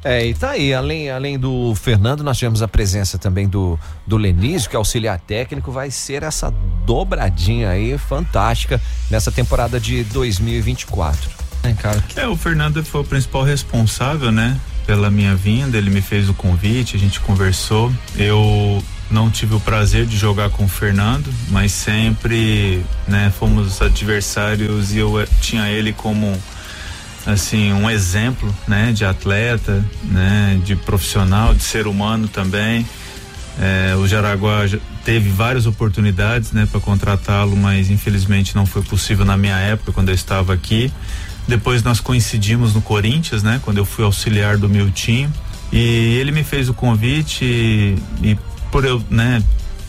[0.05, 4.19] É, e tá aí, além, além do Fernando, nós tivemos a presença também do, do
[4.19, 6.53] Lenísio, que é auxiliar técnico, vai ser essa
[6.85, 8.79] dobradinha aí fantástica
[9.11, 11.31] nessa temporada de 2024.
[11.63, 12.05] É, cara.
[12.17, 14.61] É, o Fernando foi o principal responsável, né?
[14.87, 17.93] Pela minha vinda, ele me fez o convite, a gente conversou.
[18.17, 24.93] Eu não tive o prazer de jogar com o Fernando, mas sempre, né, fomos adversários
[24.93, 26.37] e eu eh, tinha ele como
[27.27, 32.87] assim um exemplo, né, de atleta, né, de profissional, de ser humano também.
[33.59, 34.67] É, o Jaraguá
[35.05, 40.09] teve várias oportunidades, né, para contratá-lo, mas infelizmente não foi possível na minha época quando
[40.09, 40.93] eu estava aqui.
[41.47, 45.31] Depois nós coincidimos no Corinthians, né, quando eu fui auxiliar do meu time.
[45.73, 48.39] E ele me fez o convite e, e
[48.71, 49.43] por eu, né,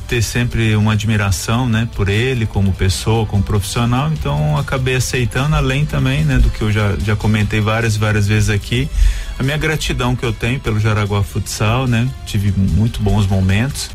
[0.08, 5.86] ter sempre uma admiração, né, por ele como pessoa, como profissional, então acabei aceitando, além
[5.86, 8.88] também, né, do que eu já, já comentei várias, várias vezes aqui,
[9.40, 13.90] a minha gratidão que eu tenho pelo Jaraguá Futsal, né, tive muito bons momentos.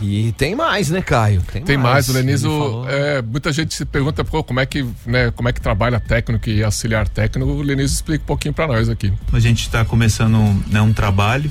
[0.00, 1.42] E tem mais, né, Caio?
[1.64, 5.30] Tem mais, o Ele Lenizo, é, muita gente se pergunta pô, como é que, né,
[5.30, 8.88] como é que trabalha técnico e auxiliar técnico, o Lenizo explica um pouquinho para nós
[8.88, 9.12] aqui.
[9.32, 10.38] A gente está começando
[10.68, 11.50] né, um trabalho.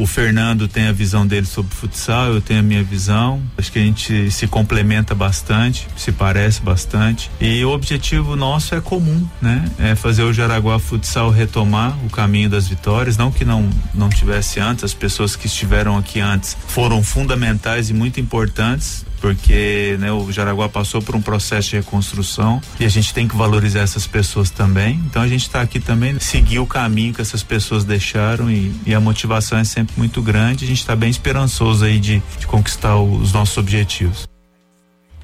[0.00, 3.42] O Fernando tem a visão dele sobre futsal, eu tenho a minha visão.
[3.58, 7.30] Acho que a gente se complementa bastante, se parece bastante.
[7.38, 9.62] E o objetivo nosso é comum, né?
[9.78, 13.18] É fazer o Jaraguá Futsal retomar o caminho das vitórias.
[13.18, 17.92] Não que não, não tivesse antes, as pessoas que estiveram aqui antes foram fundamentais e
[17.92, 23.12] muito importantes porque né, o Jaraguá passou por um processo de reconstrução e a gente
[23.12, 25.00] tem que valorizar essas pessoas também.
[25.06, 28.94] Então a gente está aqui também seguir o caminho que essas pessoas deixaram e, e
[28.94, 30.64] a motivação é sempre muito grande.
[30.64, 34.28] A gente está bem esperançoso aí de, de conquistar os nossos objetivos.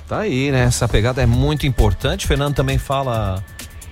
[0.06, 0.64] Tá aí, né?
[0.64, 2.26] Essa pegada é muito importante.
[2.26, 3.42] O Fernando também fala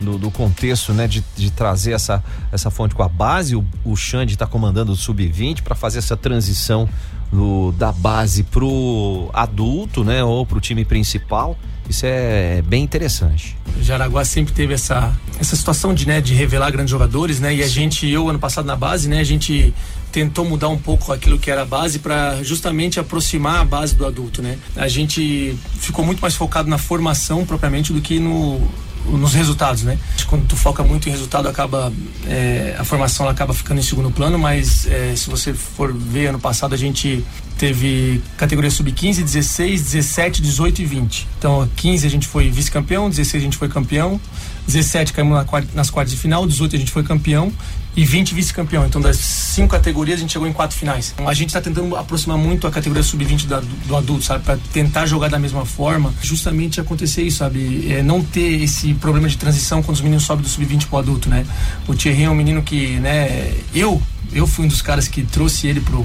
[0.01, 1.09] do, do contexto, né?
[1.09, 3.57] De, de trazer essa, essa fonte com a base.
[3.57, 6.89] O, o Xande está comandando o Sub-20 para fazer essa transição
[7.35, 10.23] do, da base pro adulto, né?
[10.23, 11.59] Ou pro time principal.
[11.89, 13.57] Isso é bem interessante.
[13.81, 17.55] Jaraguá sempre teve essa, essa situação de, né, de revelar grandes jogadores, né?
[17.55, 19.75] E a gente, eu ano passado na base, né, a gente
[20.11, 24.07] tentou mudar um pouco aquilo que era a base para justamente aproximar a base do
[24.07, 24.57] adulto, né?
[24.77, 28.67] A gente ficou muito mais focado na formação propriamente do que no
[29.05, 29.99] nos resultados, né?
[30.27, 31.93] Quando tu foca muito em resultado, acaba
[32.27, 36.41] é, a formação acaba ficando em segundo plano, mas é, se você for ver ano
[36.41, 37.25] passado a gente
[37.59, 41.29] teve categoria sub-15, 16, 17, 18 e 20.
[41.39, 44.21] Então, 15 a gente foi vice-campeão, 16 a gente foi campeão,
[44.67, 47.53] 17 caímos na, nas quartas de final, 18 a gente foi campeão
[47.97, 48.85] e 20 vice-campeão.
[48.87, 51.13] Então, das cinco categorias, a gente chegou em quatro finais.
[51.15, 53.47] Então, a gente está tentando aproximar muito a categoria sub-20
[53.87, 54.45] do, adulto, sabe?
[54.45, 57.93] Para tentar jogar da mesma forma, justamente acontecer isso, sabe?
[57.93, 61.29] É, não ter esse problema de transição quando os meninos sobem do sub-20 pro adulto,
[61.29, 61.47] né?
[61.87, 63.55] O Thierry é um menino que, né?
[63.73, 64.03] Eu,
[64.33, 66.05] eu fui um dos caras que trouxe ele pro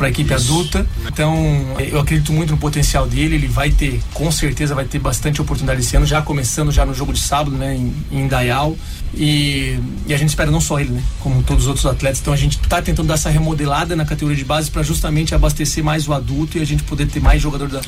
[0.00, 0.50] para a equipe Isso.
[0.50, 0.86] adulta.
[1.06, 1.36] Então,
[1.78, 3.34] eu acredito muito no potencial dele.
[3.34, 6.94] Ele vai ter, com certeza, vai ter bastante oportunidade esse ano, já começando já no
[6.94, 8.74] jogo de sábado, né, em, em Dayal.
[9.12, 12.18] E, e, a gente espera não só ele, né, como todos os outros atletas.
[12.18, 15.84] Então, a gente está tentando dar essa remodelada na categoria de base para justamente abastecer
[15.84, 17.82] mais o adulto e a gente poder ter mais jogador da,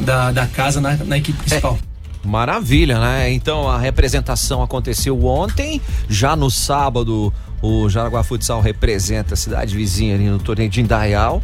[0.00, 1.78] da, da casa na, na equipe principal.
[1.86, 1.92] É.
[2.26, 3.32] Maravilha, né?
[3.32, 7.32] Então a representação aconteceu ontem, já no sábado
[7.62, 11.40] o Jaraguá Futsal representa a cidade vizinha ali no torneio de Indaial,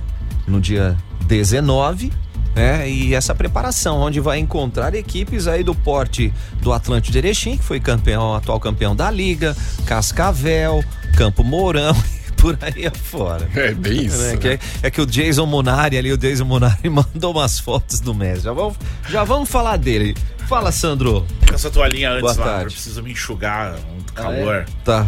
[0.47, 0.97] no dia
[1.27, 2.13] 19.
[2.57, 2.91] Né?
[2.91, 7.63] E essa preparação, onde vai encontrar equipes aí do porte do Atlântico de Erechim, que
[7.63, 9.57] foi campeão, atual campeão da Liga,
[9.87, 10.85] Cascavel,
[11.17, 11.95] Campo Mourão
[12.39, 13.49] por aí afora.
[13.55, 14.23] É bem isso.
[14.25, 18.01] É, que, é, é, que o Jason Munari ali, o Jason Munari mandou umas fotos
[18.01, 18.43] do Messi.
[18.43, 18.77] Já vamos,
[19.09, 20.17] já vamos falar dele.
[20.49, 21.27] Fala, Sandro.
[21.47, 22.65] Com essa toalhinha antes Boa lá, tarde.
[22.65, 24.55] eu preciso me enxugar, um calor.
[24.55, 24.67] Ah, é?
[24.83, 25.07] Tá.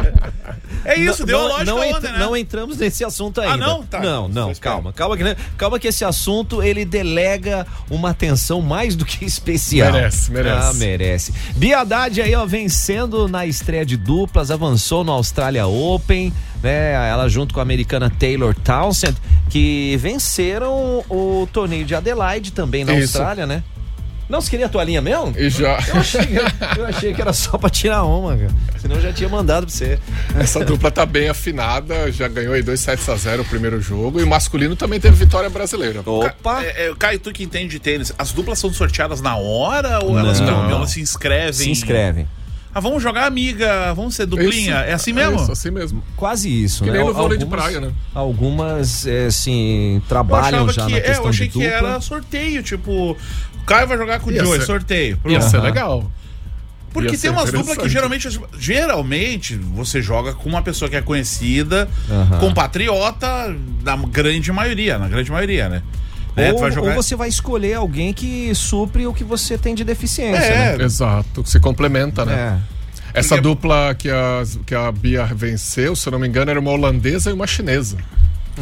[0.83, 2.19] É, isso, não, deu não, lógica não, né?
[2.19, 3.53] não entramos nesse assunto ainda.
[3.53, 3.83] Ah, não?
[3.83, 3.99] Tá.
[3.99, 5.23] Não, não, calma, calma que,
[5.57, 9.91] calma que esse assunto ele delega uma atenção mais do que especial.
[9.91, 10.67] Merece, merece.
[10.67, 11.33] Ah, merece.
[11.55, 16.93] Biadade aí, ó, vencendo na estreia de duplas, avançou no Australia Open, né?
[17.09, 19.17] Ela junto com a americana Taylor Townsend,
[19.49, 23.17] que venceram o torneio de Adelaide também na Isso.
[23.17, 23.63] Austrália, né?
[24.31, 25.33] Não, você queria a toalhinha mesmo?
[25.37, 25.77] E já.
[25.89, 26.21] Eu achei,
[26.77, 28.51] eu achei que era só pra tirar uma, cara.
[28.77, 29.99] Senão eu já tinha mandado pra você.
[30.39, 34.21] Essa dupla tá bem afinada, já ganhou aí 2 sets a 0 o primeiro jogo.
[34.21, 36.01] E o masculino também teve vitória brasileira.
[36.05, 36.63] Opa!
[36.63, 40.17] É, é, Caio, tu que entende de tênis, as duplas são sorteadas na hora ou
[40.17, 41.51] elas, não, elas se inscrevem?
[41.51, 42.25] Se inscrevem.
[42.73, 44.79] Ah, vamos jogar amiga, vamos ser duplinha.
[44.79, 45.37] Isso, é assim mesmo?
[45.37, 46.01] É isso, assim mesmo.
[46.15, 46.99] Quase isso, que né?
[46.99, 47.91] nem no vôlei de praia, né?
[48.15, 51.69] Algumas, é, assim, trabalham já que, na questão é, eu achei de dupla.
[51.69, 53.17] que era sorteio, tipo,
[53.61, 55.17] Caio vai jogar com o Joey, sorteio.
[55.17, 55.33] Pronto.
[55.33, 56.09] Ia ser legal.
[56.93, 61.87] Porque tem umas duplas que geralmente, geralmente você joga com uma pessoa que é conhecida,
[62.09, 62.39] uhum.
[62.39, 65.81] compatriota, na grande maioria, na grande maioria, né?
[66.35, 66.89] Ou, vai jogar...
[66.89, 70.43] ou, você vai escolher alguém que supre o que você tem de deficiência.
[70.43, 70.83] É, né?
[70.83, 71.45] exato.
[71.45, 72.61] Se complementa, né?
[72.67, 73.19] É.
[73.19, 73.41] Essa Porque...
[73.41, 77.29] dupla que a, que a Bia venceu, se eu não me engano, era uma holandesa
[77.29, 77.97] e uma chinesa.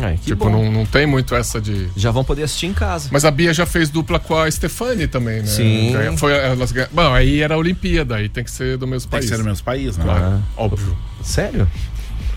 [0.01, 1.89] É, tipo, não, não tem muito essa de.
[1.95, 3.09] Já vão poder assistir em casa.
[3.11, 5.47] Mas a Bia já fez dupla com a Stefani também, né?
[5.47, 5.93] Sim.
[6.17, 9.25] Foi, elas, bom, aí era a Olimpíada, aí tem que ser do mesmo tem país.
[9.25, 10.03] Tem que ser do mesmo país, né?
[10.03, 10.97] Claro, óbvio.
[11.23, 11.67] Sério?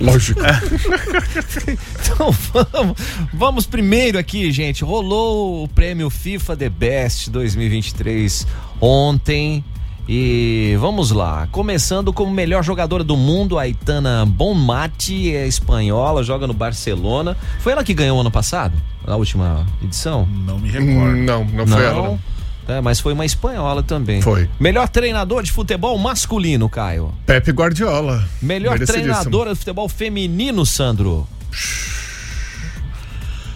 [0.01, 0.41] Lógico.
[1.69, 2.97] então vamos,
[3.33, 4.83] vamos primeiro aqui, gente.
[4.83, 8.47] Rolou o prêmio FIFA The Best 2023
[8.81, 9.65] ontem.
[10.09, 16.47] E vamos lá, começando como melhor jogadora do mundo, a Aitana Bonmati, é espanhola, joga
[16.47, 17.37] no Barcelona.
[17.61, 18.75] Foi ela que ganhou ano passado,
[19.07, 20.27] na última edição?
[20.27, 21.17] Não me recordo.
[21.17, 22.07] Não, não foi não.
[22.07, 22.19] ela.
[22.69, 24.21] É, mas foi uma espanhola também.
[24.23, 24.49] Foi.
[24.59, 27.13] Melhor treinador de futebol masculino, Caio.
[27.27, 28.25] Pepe Guardiola.
[28.41, 31.27] Melhor treinadora de futebol feminino, Sandro.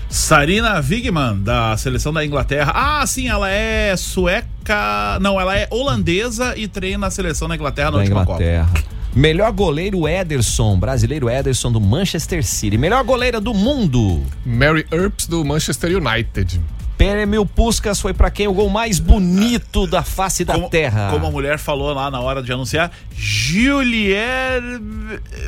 [0.09, 2.73] Sarina Wigman, da seleção da Inglaterra.
[2.75, 5.19] Ah, sim, ela é sueca.
[5.21, 8.69] Não, ela é holandesa e treina a seleção da Inglaterra na da última Inglaterra.
[8.69, 8.97] Copa.
[9.15, 12.77] Melhor goleiro Ederson, brasileiro Ederson do Manchester City.
[12.77, 14.23] Melhor goleira do mundo.
[14.45, 16.61] Mary Earps do Manchester United.
[16.99, 21.11] Prêmio Puskas foi para quem o gol mais bonito da face da como, terra.
[21.11, 24.63] Como a mulher falou lá na hora de anunciar, Julier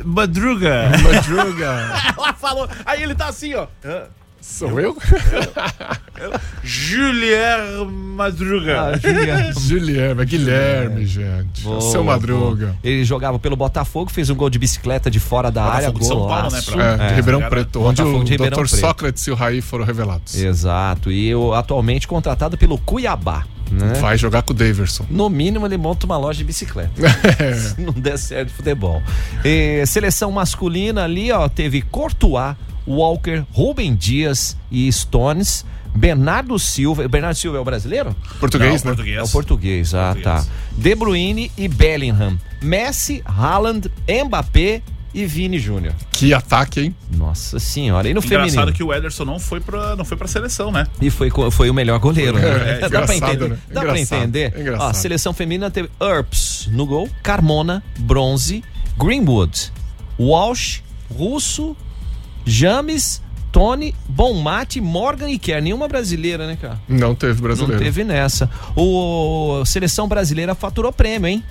[0.05, 0.91] Madruga.
[1.03, 1.91] Madruga.
[2.17, 3.67] Ela falou, aí ele tá assim, ó.
[4.41, 4.97] Sou eu?
[6.19, 6.33] eu?
[6.63, 8.93] Julier Madruga.
[8.93, 8.97] Ah,
[9.57, 10.15] Julier.
[10.25, 11.63] Guilherme, gente.
[11.63, 12.67] Boa, Seu Madruga.
[12.67, 12.77] Boa.
[12.83, 15.91] Ele jogava pelo Botafogo, fez um gol de bicicleta de fora da Botafogo área.
[15.91, 16.61] Gol São Paulo, né?
[16.61, 17.05] Pra...
[17.05, 18.67] É, de Ribeirão Preto, onde Botafogo o Dr.
[18.67, 20.35] Sócrates e o Raí foram revelados.
[20.35, 21.11] Exato.
[21.11, 23.45] E eu, atualmente contratado pelo Cuiabá.
[23.71, 23.93] Né?
[24.01, 25.05] Vai jogar com o Daverson.
[25.09, 26.91] No mínimo, ele monta uma loja de bicicleta.
[27.55, 29.01] Se não der certo futebol.
[29.45, 32.55] E, seleção masculina ali, ó, teve Courtois,
[32.89, 35.65] Walker, Rubem Dias e Stones.
[35.95, 37.07] Bernardo Silva.
[37.07, 38.15] Bernardo Silva é o brasileiro?
[38.39, 38.95] Português, Não, né?
[38.95, 39.17] Português.
[39.17, 40.23] É o português, ah, português.
[40.45, 40.51] tá.
[40.77, 42.37] De Bruyne e Bellingham.
[42.61, 43.89] Messi, Haaland,
[44.25, 44.81] Mbappé
[45.13, 45.95] e Vini Júnior.
[46.11, 46.95] Que ataque, hein?
[47.17, 48.07] Nossa senhora.
[48.07, 48.73] E no Engraçado feminino?
[48.73, 50.85] que o Ederson não foi pra, não foi pra seleção, né?
[51.01, 52.77] E foi, foi o melhor goleiro, né?
[52.77, 53.49] É, Dá pra engraçado, entender.
[53.49, 53.57] né?
[53.71, 54.53] Dá pra Engraçado, entender.
[54.59, 54.85] engraçado.
[54.87, 58.63] Ó, a seleção feminina teve Earps no gol, Carmona, Bronze,
[58.95, 59.71] Greenwood,
[60.19, 61.75] Walsh, Russo,
[62.49, 63.21] James,
[63.51, 65.61] Tony, Bonmate, Morgan e Kerr.
[65.61, 66.79] Nenhuma brasileira, né, cara?
[66.87, 67.73] Não teve brasileiro.
[67.73, 68.49] Não teve nessa.
[68.75, 71.43] O seleção brasileira faturou prêmio, hein?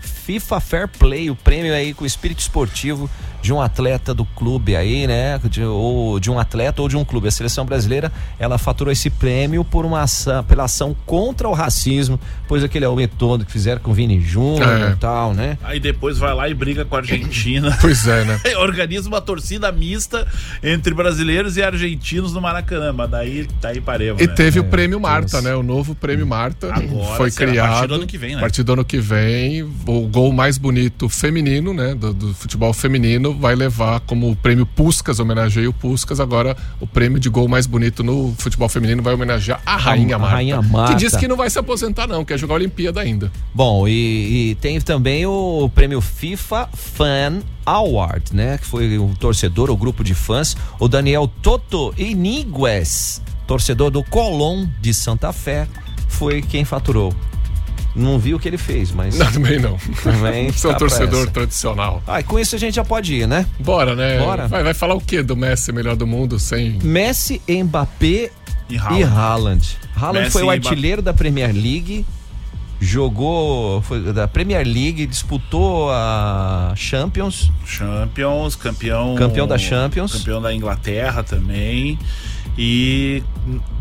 [0.00, 3.08] FIFA Fair Play, o prêmio aí com o espírito esportivo
[3.40, 5.38] de um atleta do clube aí, né?
[5.44, 7.28] De, ou de um atleta ou de um clube.
[7.28, 12.18] A seleção brasileira, ela faturou esse prêmio por uma ação, pela ação contra o racismo,
[12.48, 14.90] pois aquele aumento todo que fizeram com o Vini Júnior É.
[14.92, 15.56] e tal, né?
[15.62, 17.76] Aí depois vai lá e briga com a Argentina.
[17.80, 18.40] Pois é, né?
[18.58, 20.26] Organiza uma torcida mista
[20.62, 22.92] entre brasileiros e argentinos no Maracanã.
[22.92, 24.20] Mas daí, daí paremos.
[24.22, 24.32] E né?
[24.34, 25.44] teve É, o prêmio Marta, Deus.
[25.44, 25.54] né?
[25.54, 27.68] O novo prêmio Marta Agora foi será a criado.
[27.72, 28.36] partir do ano que vem, né?
[28.36, 31.94] A partir do ano que vem, o gol mais bonito feminino, né?
[31.94, 36.20] Do, do futebol feminino, vai levar como o prêmio Puscas, homenageia o Puscas.
[36.20, 40.18] Agora, o prêmio de gol mais bonito no futebol feminino vai homenagear a Rainha A
[40.18, 40.34] Marta.
[40.36, 40.94] Rainha Marta.
[40.94, 43.30] Que disse que não vai se aposentar, não, quer jogar a Olimpíada ainda.
[43.54, 48.58] Bom, e, e tem também o prêmio FIFA Fan Award, né?
[48.58, 54.66] Que foi o torcedor, o grupo de fãs, o Daniel Toto Inigues, torcedor do Colón
[54.80, 55.68] de Santa Fé,
[56.08, 57.12] foi quem faturou.
[57.94, 59.18] Não vi o que ele fez, mas.
[59.18, 59.76] Não, também não.
[60.02, 62.02] Também Sou tá um torcedor tradicional.
[62.06, 63.46] Ah, e com isso a gente já pode ir, né?
[63.58, 64.18] Bora, né?
[64.18, 64.46] Bora.
[64.46, 66.78] Vai, vai falar o que do Messi melhor do mundo sem.
[66.82, 68.30] Messi, Mbappé
[68.68, 69.14] e e Haaland.
[69.14, 69.78] Haaland.
[69.96, 70.68] Haaland Messi foi o e Mbappé.
[70.68, 72.04] artilheiro da Premier League,
[72.80, 77.50] jogou foi da Premier League, disputou a Champions.
[77.64, 79.14] Champions, campeão.
[79.16, 80.12] Campeão da Champions.
[80.12, 81.98] Campeão da Inglaterra também.
[82.60, 83.22] E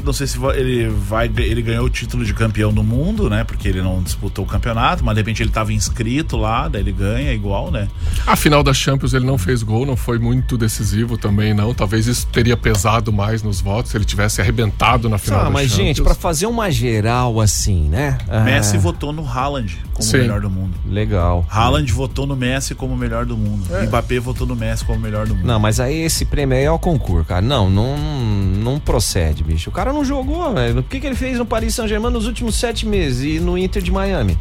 [0.04, 1.26] não sei se ele vai.
[1.38, 3.44] Ele ganhou o título de campeão do mundo, né?
[3.44, 6.92] Porque ele não disputou o campeonato, mas de repente ele estava inscrito lá, daí ele
[6.92, 7.88] ganha igual, né?
[8.28, 11.74] A final da Champions ele não fez gol, não foi muito decisivo também, não.
[11.74, 15.50] Talvez isso teria pesado mais nos votos se ele tivesse arrebentado na final Ah, da
[15.50, 15.88] mas Champions.
[15.88, 18.20] gente, pra fazer uma geral assim, né?
[18.30, 20.18] Ah, Messi votou no Haaland como Sim.
[20.18, 20.78] o melhor do mundo.
[20.88, 21.44] Legal.
[21.50, 23.66] Haaland votou no Messi como o melhor do mundo.
[23.88, 25.48] Mbappé votou no Messi como o melhor do mundo.
[25.48, 27.42] Não, mas aí esse prêmio aí é o concurso, cara.
[27.42, 29.70] Não, não, não procede, bicho.
[29.70, 30.80] O cara não jogou, velho.
[30.80, 33.82] O que, que ele fez no Paris Saint-Germain nos últimos sete meses e no Inter
[33.82, 34.38] de Miami?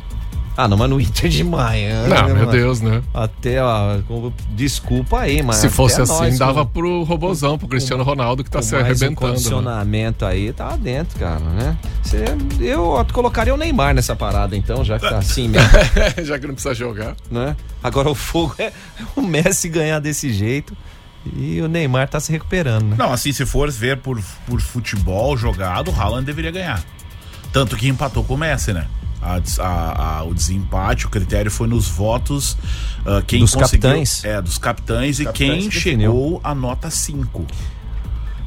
[0.59, 2.09] Ah, não, mas no Inter de Miami.
[2.09, 2.51] Não, meu mano.
[2.51, 3.03] Deus, né?
[3.13, 3.99] Até, ó,
[4.53, 5.57] desculpa aí, mas.
[5.57, 8.75] Se fosse assim, nós, dava com- pro Robozão, pro Cristiano Ronaldo, que tá com se
[8.75, 9.11] arrebentando.
[9.11, 9.17] né?
[9.17, 11.77] condicionamento aí, tá dentro, cara, né?
[12.03, 12.25] Cê-
[12.59, 15.69] eu colocaria o Neymar nessa parada, então, já que tá assim mesmo.
[16.25, 17.15] Já que não precisa jogar.
[17.31, 17.55] né?
[17.83, 18.73] Agora o fogo é
[19.15, 20.75] o Messi ganhar desse jeito
[21.37, 22.97] e o Neymar tá se recuperando, né?
[22.99, 26.85] Não, assim, se for ver por, por futebol jogado, o Haaland deveria ganhar.
[27.53, 28.87] Tanto que empatou com o Messi, né?
[29.23, 32.57] A a- a- o desempate, o critério foi nos votos
[33.05, 34.25] ah, quem Dos conseguiu- capitães.
[34.25, 37.47] É, dos capitães, e Capitães quem que chegou a nota 5.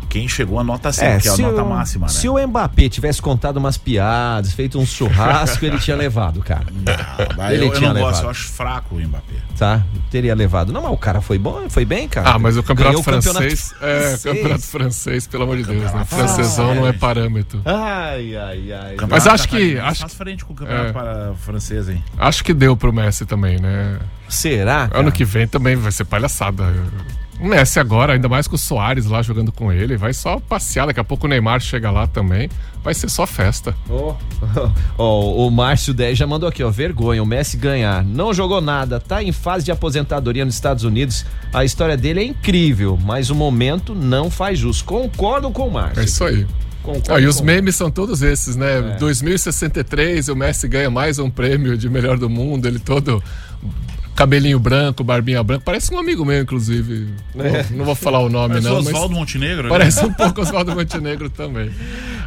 [0.10, 2.12] Quem chegou a nota 5, que é a se nota o- máxima, né?
[2.14, 6.66] Se o Mbappé tivesse contado umas piadas, feito um churrasco, ele tinha levado, cara.
[7.38, 8.12] Mas ele eu, eu tinha não levado.
[8.12, 9.36] gosto, eu acho fraco o Mbappé.
[9.57, 9.84] Tá?
[10.10, 10.72] Teria levado.
[10.74, 12.32] Não, mas o cara foi bom, foi bem, cara.
[12.32, 13.74] Ah, mas o campeonato Ganhou o francês.
[13.82, 14.24] É, francês.
[14.24, 16.05] campeonato francês, pelo amor de Deus, né?
[16.05, 17.62] Francesão não é parâmetro.
[17.66, 18.95] Ai, ai, ai.
[19.10, 19.76] Mas acho que.
[19.76, 20.93] Faz, Acho, faz frente com o campeonato É.
[20.93, 22.03] para francês, hein?
[22.18, 23.99] acho que deu pro Messi também, né?
[24.30, 24.84] Será?
[24.84, 25.12] Ano cara?
[25.12, 26.74] que vem também vai ser palhaçada.
[27.40, 30.88] O Messi agora, ainda mais com o Soares lá jogando com ele, vai só passear.
[30.88, 32.50] Daqui a pouco o Neymar chega lá também.
[32.84, 33.74] Vai ser só festa.
[33.90, 34.16] Ó,
[34.98, 36.70] Ó, o Márcio 10 já mandou aqui, ó.
[36.70, 38.04] Vergonha, o Messi ganhar.
[38.04, 41.26] Não jogou nada, tá em fase de aposentadoria nos Estados Unidos.
[41.54, 44.82] A história dele é incrível, mas o momento não faz jus.
[44.82, 46.02] Concordo com o Márcio.
[46.02, 46.46] É isso aí.
[46.84, 48.96] Concordo Ah, e os memes são todos esses, né?
[48.96, 48.98] É.
[48.98, 53.24] 2063, o Messi ganha mais um prêmio de melhor do mundo, ele todo
[54.20, 57.07] cabelinho branco, barbinha branca, parece um amigo meu, inclusive.
[57.38, 57.63] É.
[57.70, 58.76] Não, não vou falar o nome, Parece não.
[58.76, 59.70] Oswaldo Montenegro, né?
[59.70, 61.72] Parece um pouco Oswaldo Montenegro também.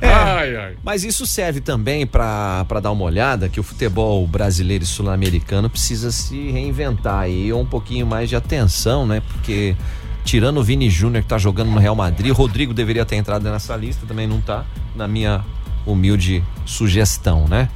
[0.01, 0.77] É, Ai, ai.
[0.83, 6.11] Mas isso serve também para dar uma olhada que o futebol brasileiro e sul-americano precisa
[6.11, 9.21] se reinventar aí, um pouquinho mais de atenção, né?
[9.31, 9.77] Porque
[10.25, 13.43] tirando o Vini Júnior que tá jogando no Real Madrid, o Rodrigo deveria ter entrado
[13.43, 14.65] nessa lista, também não tá,
[14.97, 15.45] na minha
[15.85, 17.69] humilde sugestão, né?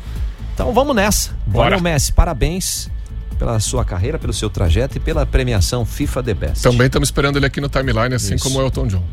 [0.55, 1.37] Então vamos nessa.
[1.47, 1.77] Bora.
[1.77, 2.91] Valeu, Messi, parabéns
[3.39, 6.63] pela sua carreira, pelo seu trajeto e pela premiação FIFA The Best.
[6.63, 8.45] Também estamos esperando ele aqui no timeline, assim Isso.
[8.45, 9.05] como o Elton John.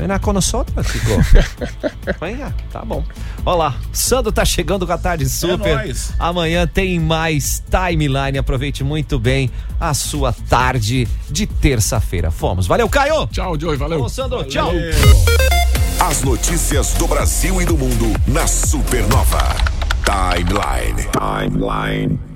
[0.00, 1.18] Vem na Conossotra, ficou.
[2.20, 3.04] Vem cá, tá bom.
[3.44, 5.76] Olha lá, Sandro tá chegando com a tarde super.
[5.76, 6.14] nóis.
[6.18, 8.38] Amanhã tem mais timeline.
[8.38, 12.30] Aproveite muito bem a sua tarde de terça-feira.
[12.30, 12.66] Fomos.
[12.66, 13.26] Valeu, Caio!
[13.26, 14.08] Tchau, Joey, valeu.
[14.08, 14.42] Sandro.
[14.44, 14.70] Tchau.
[16.00, 19.54] As notícias do Brasil e do mundo na Supernova.
[20.02, 21.08] Timeline.
[21.12, 22.29] Timeline.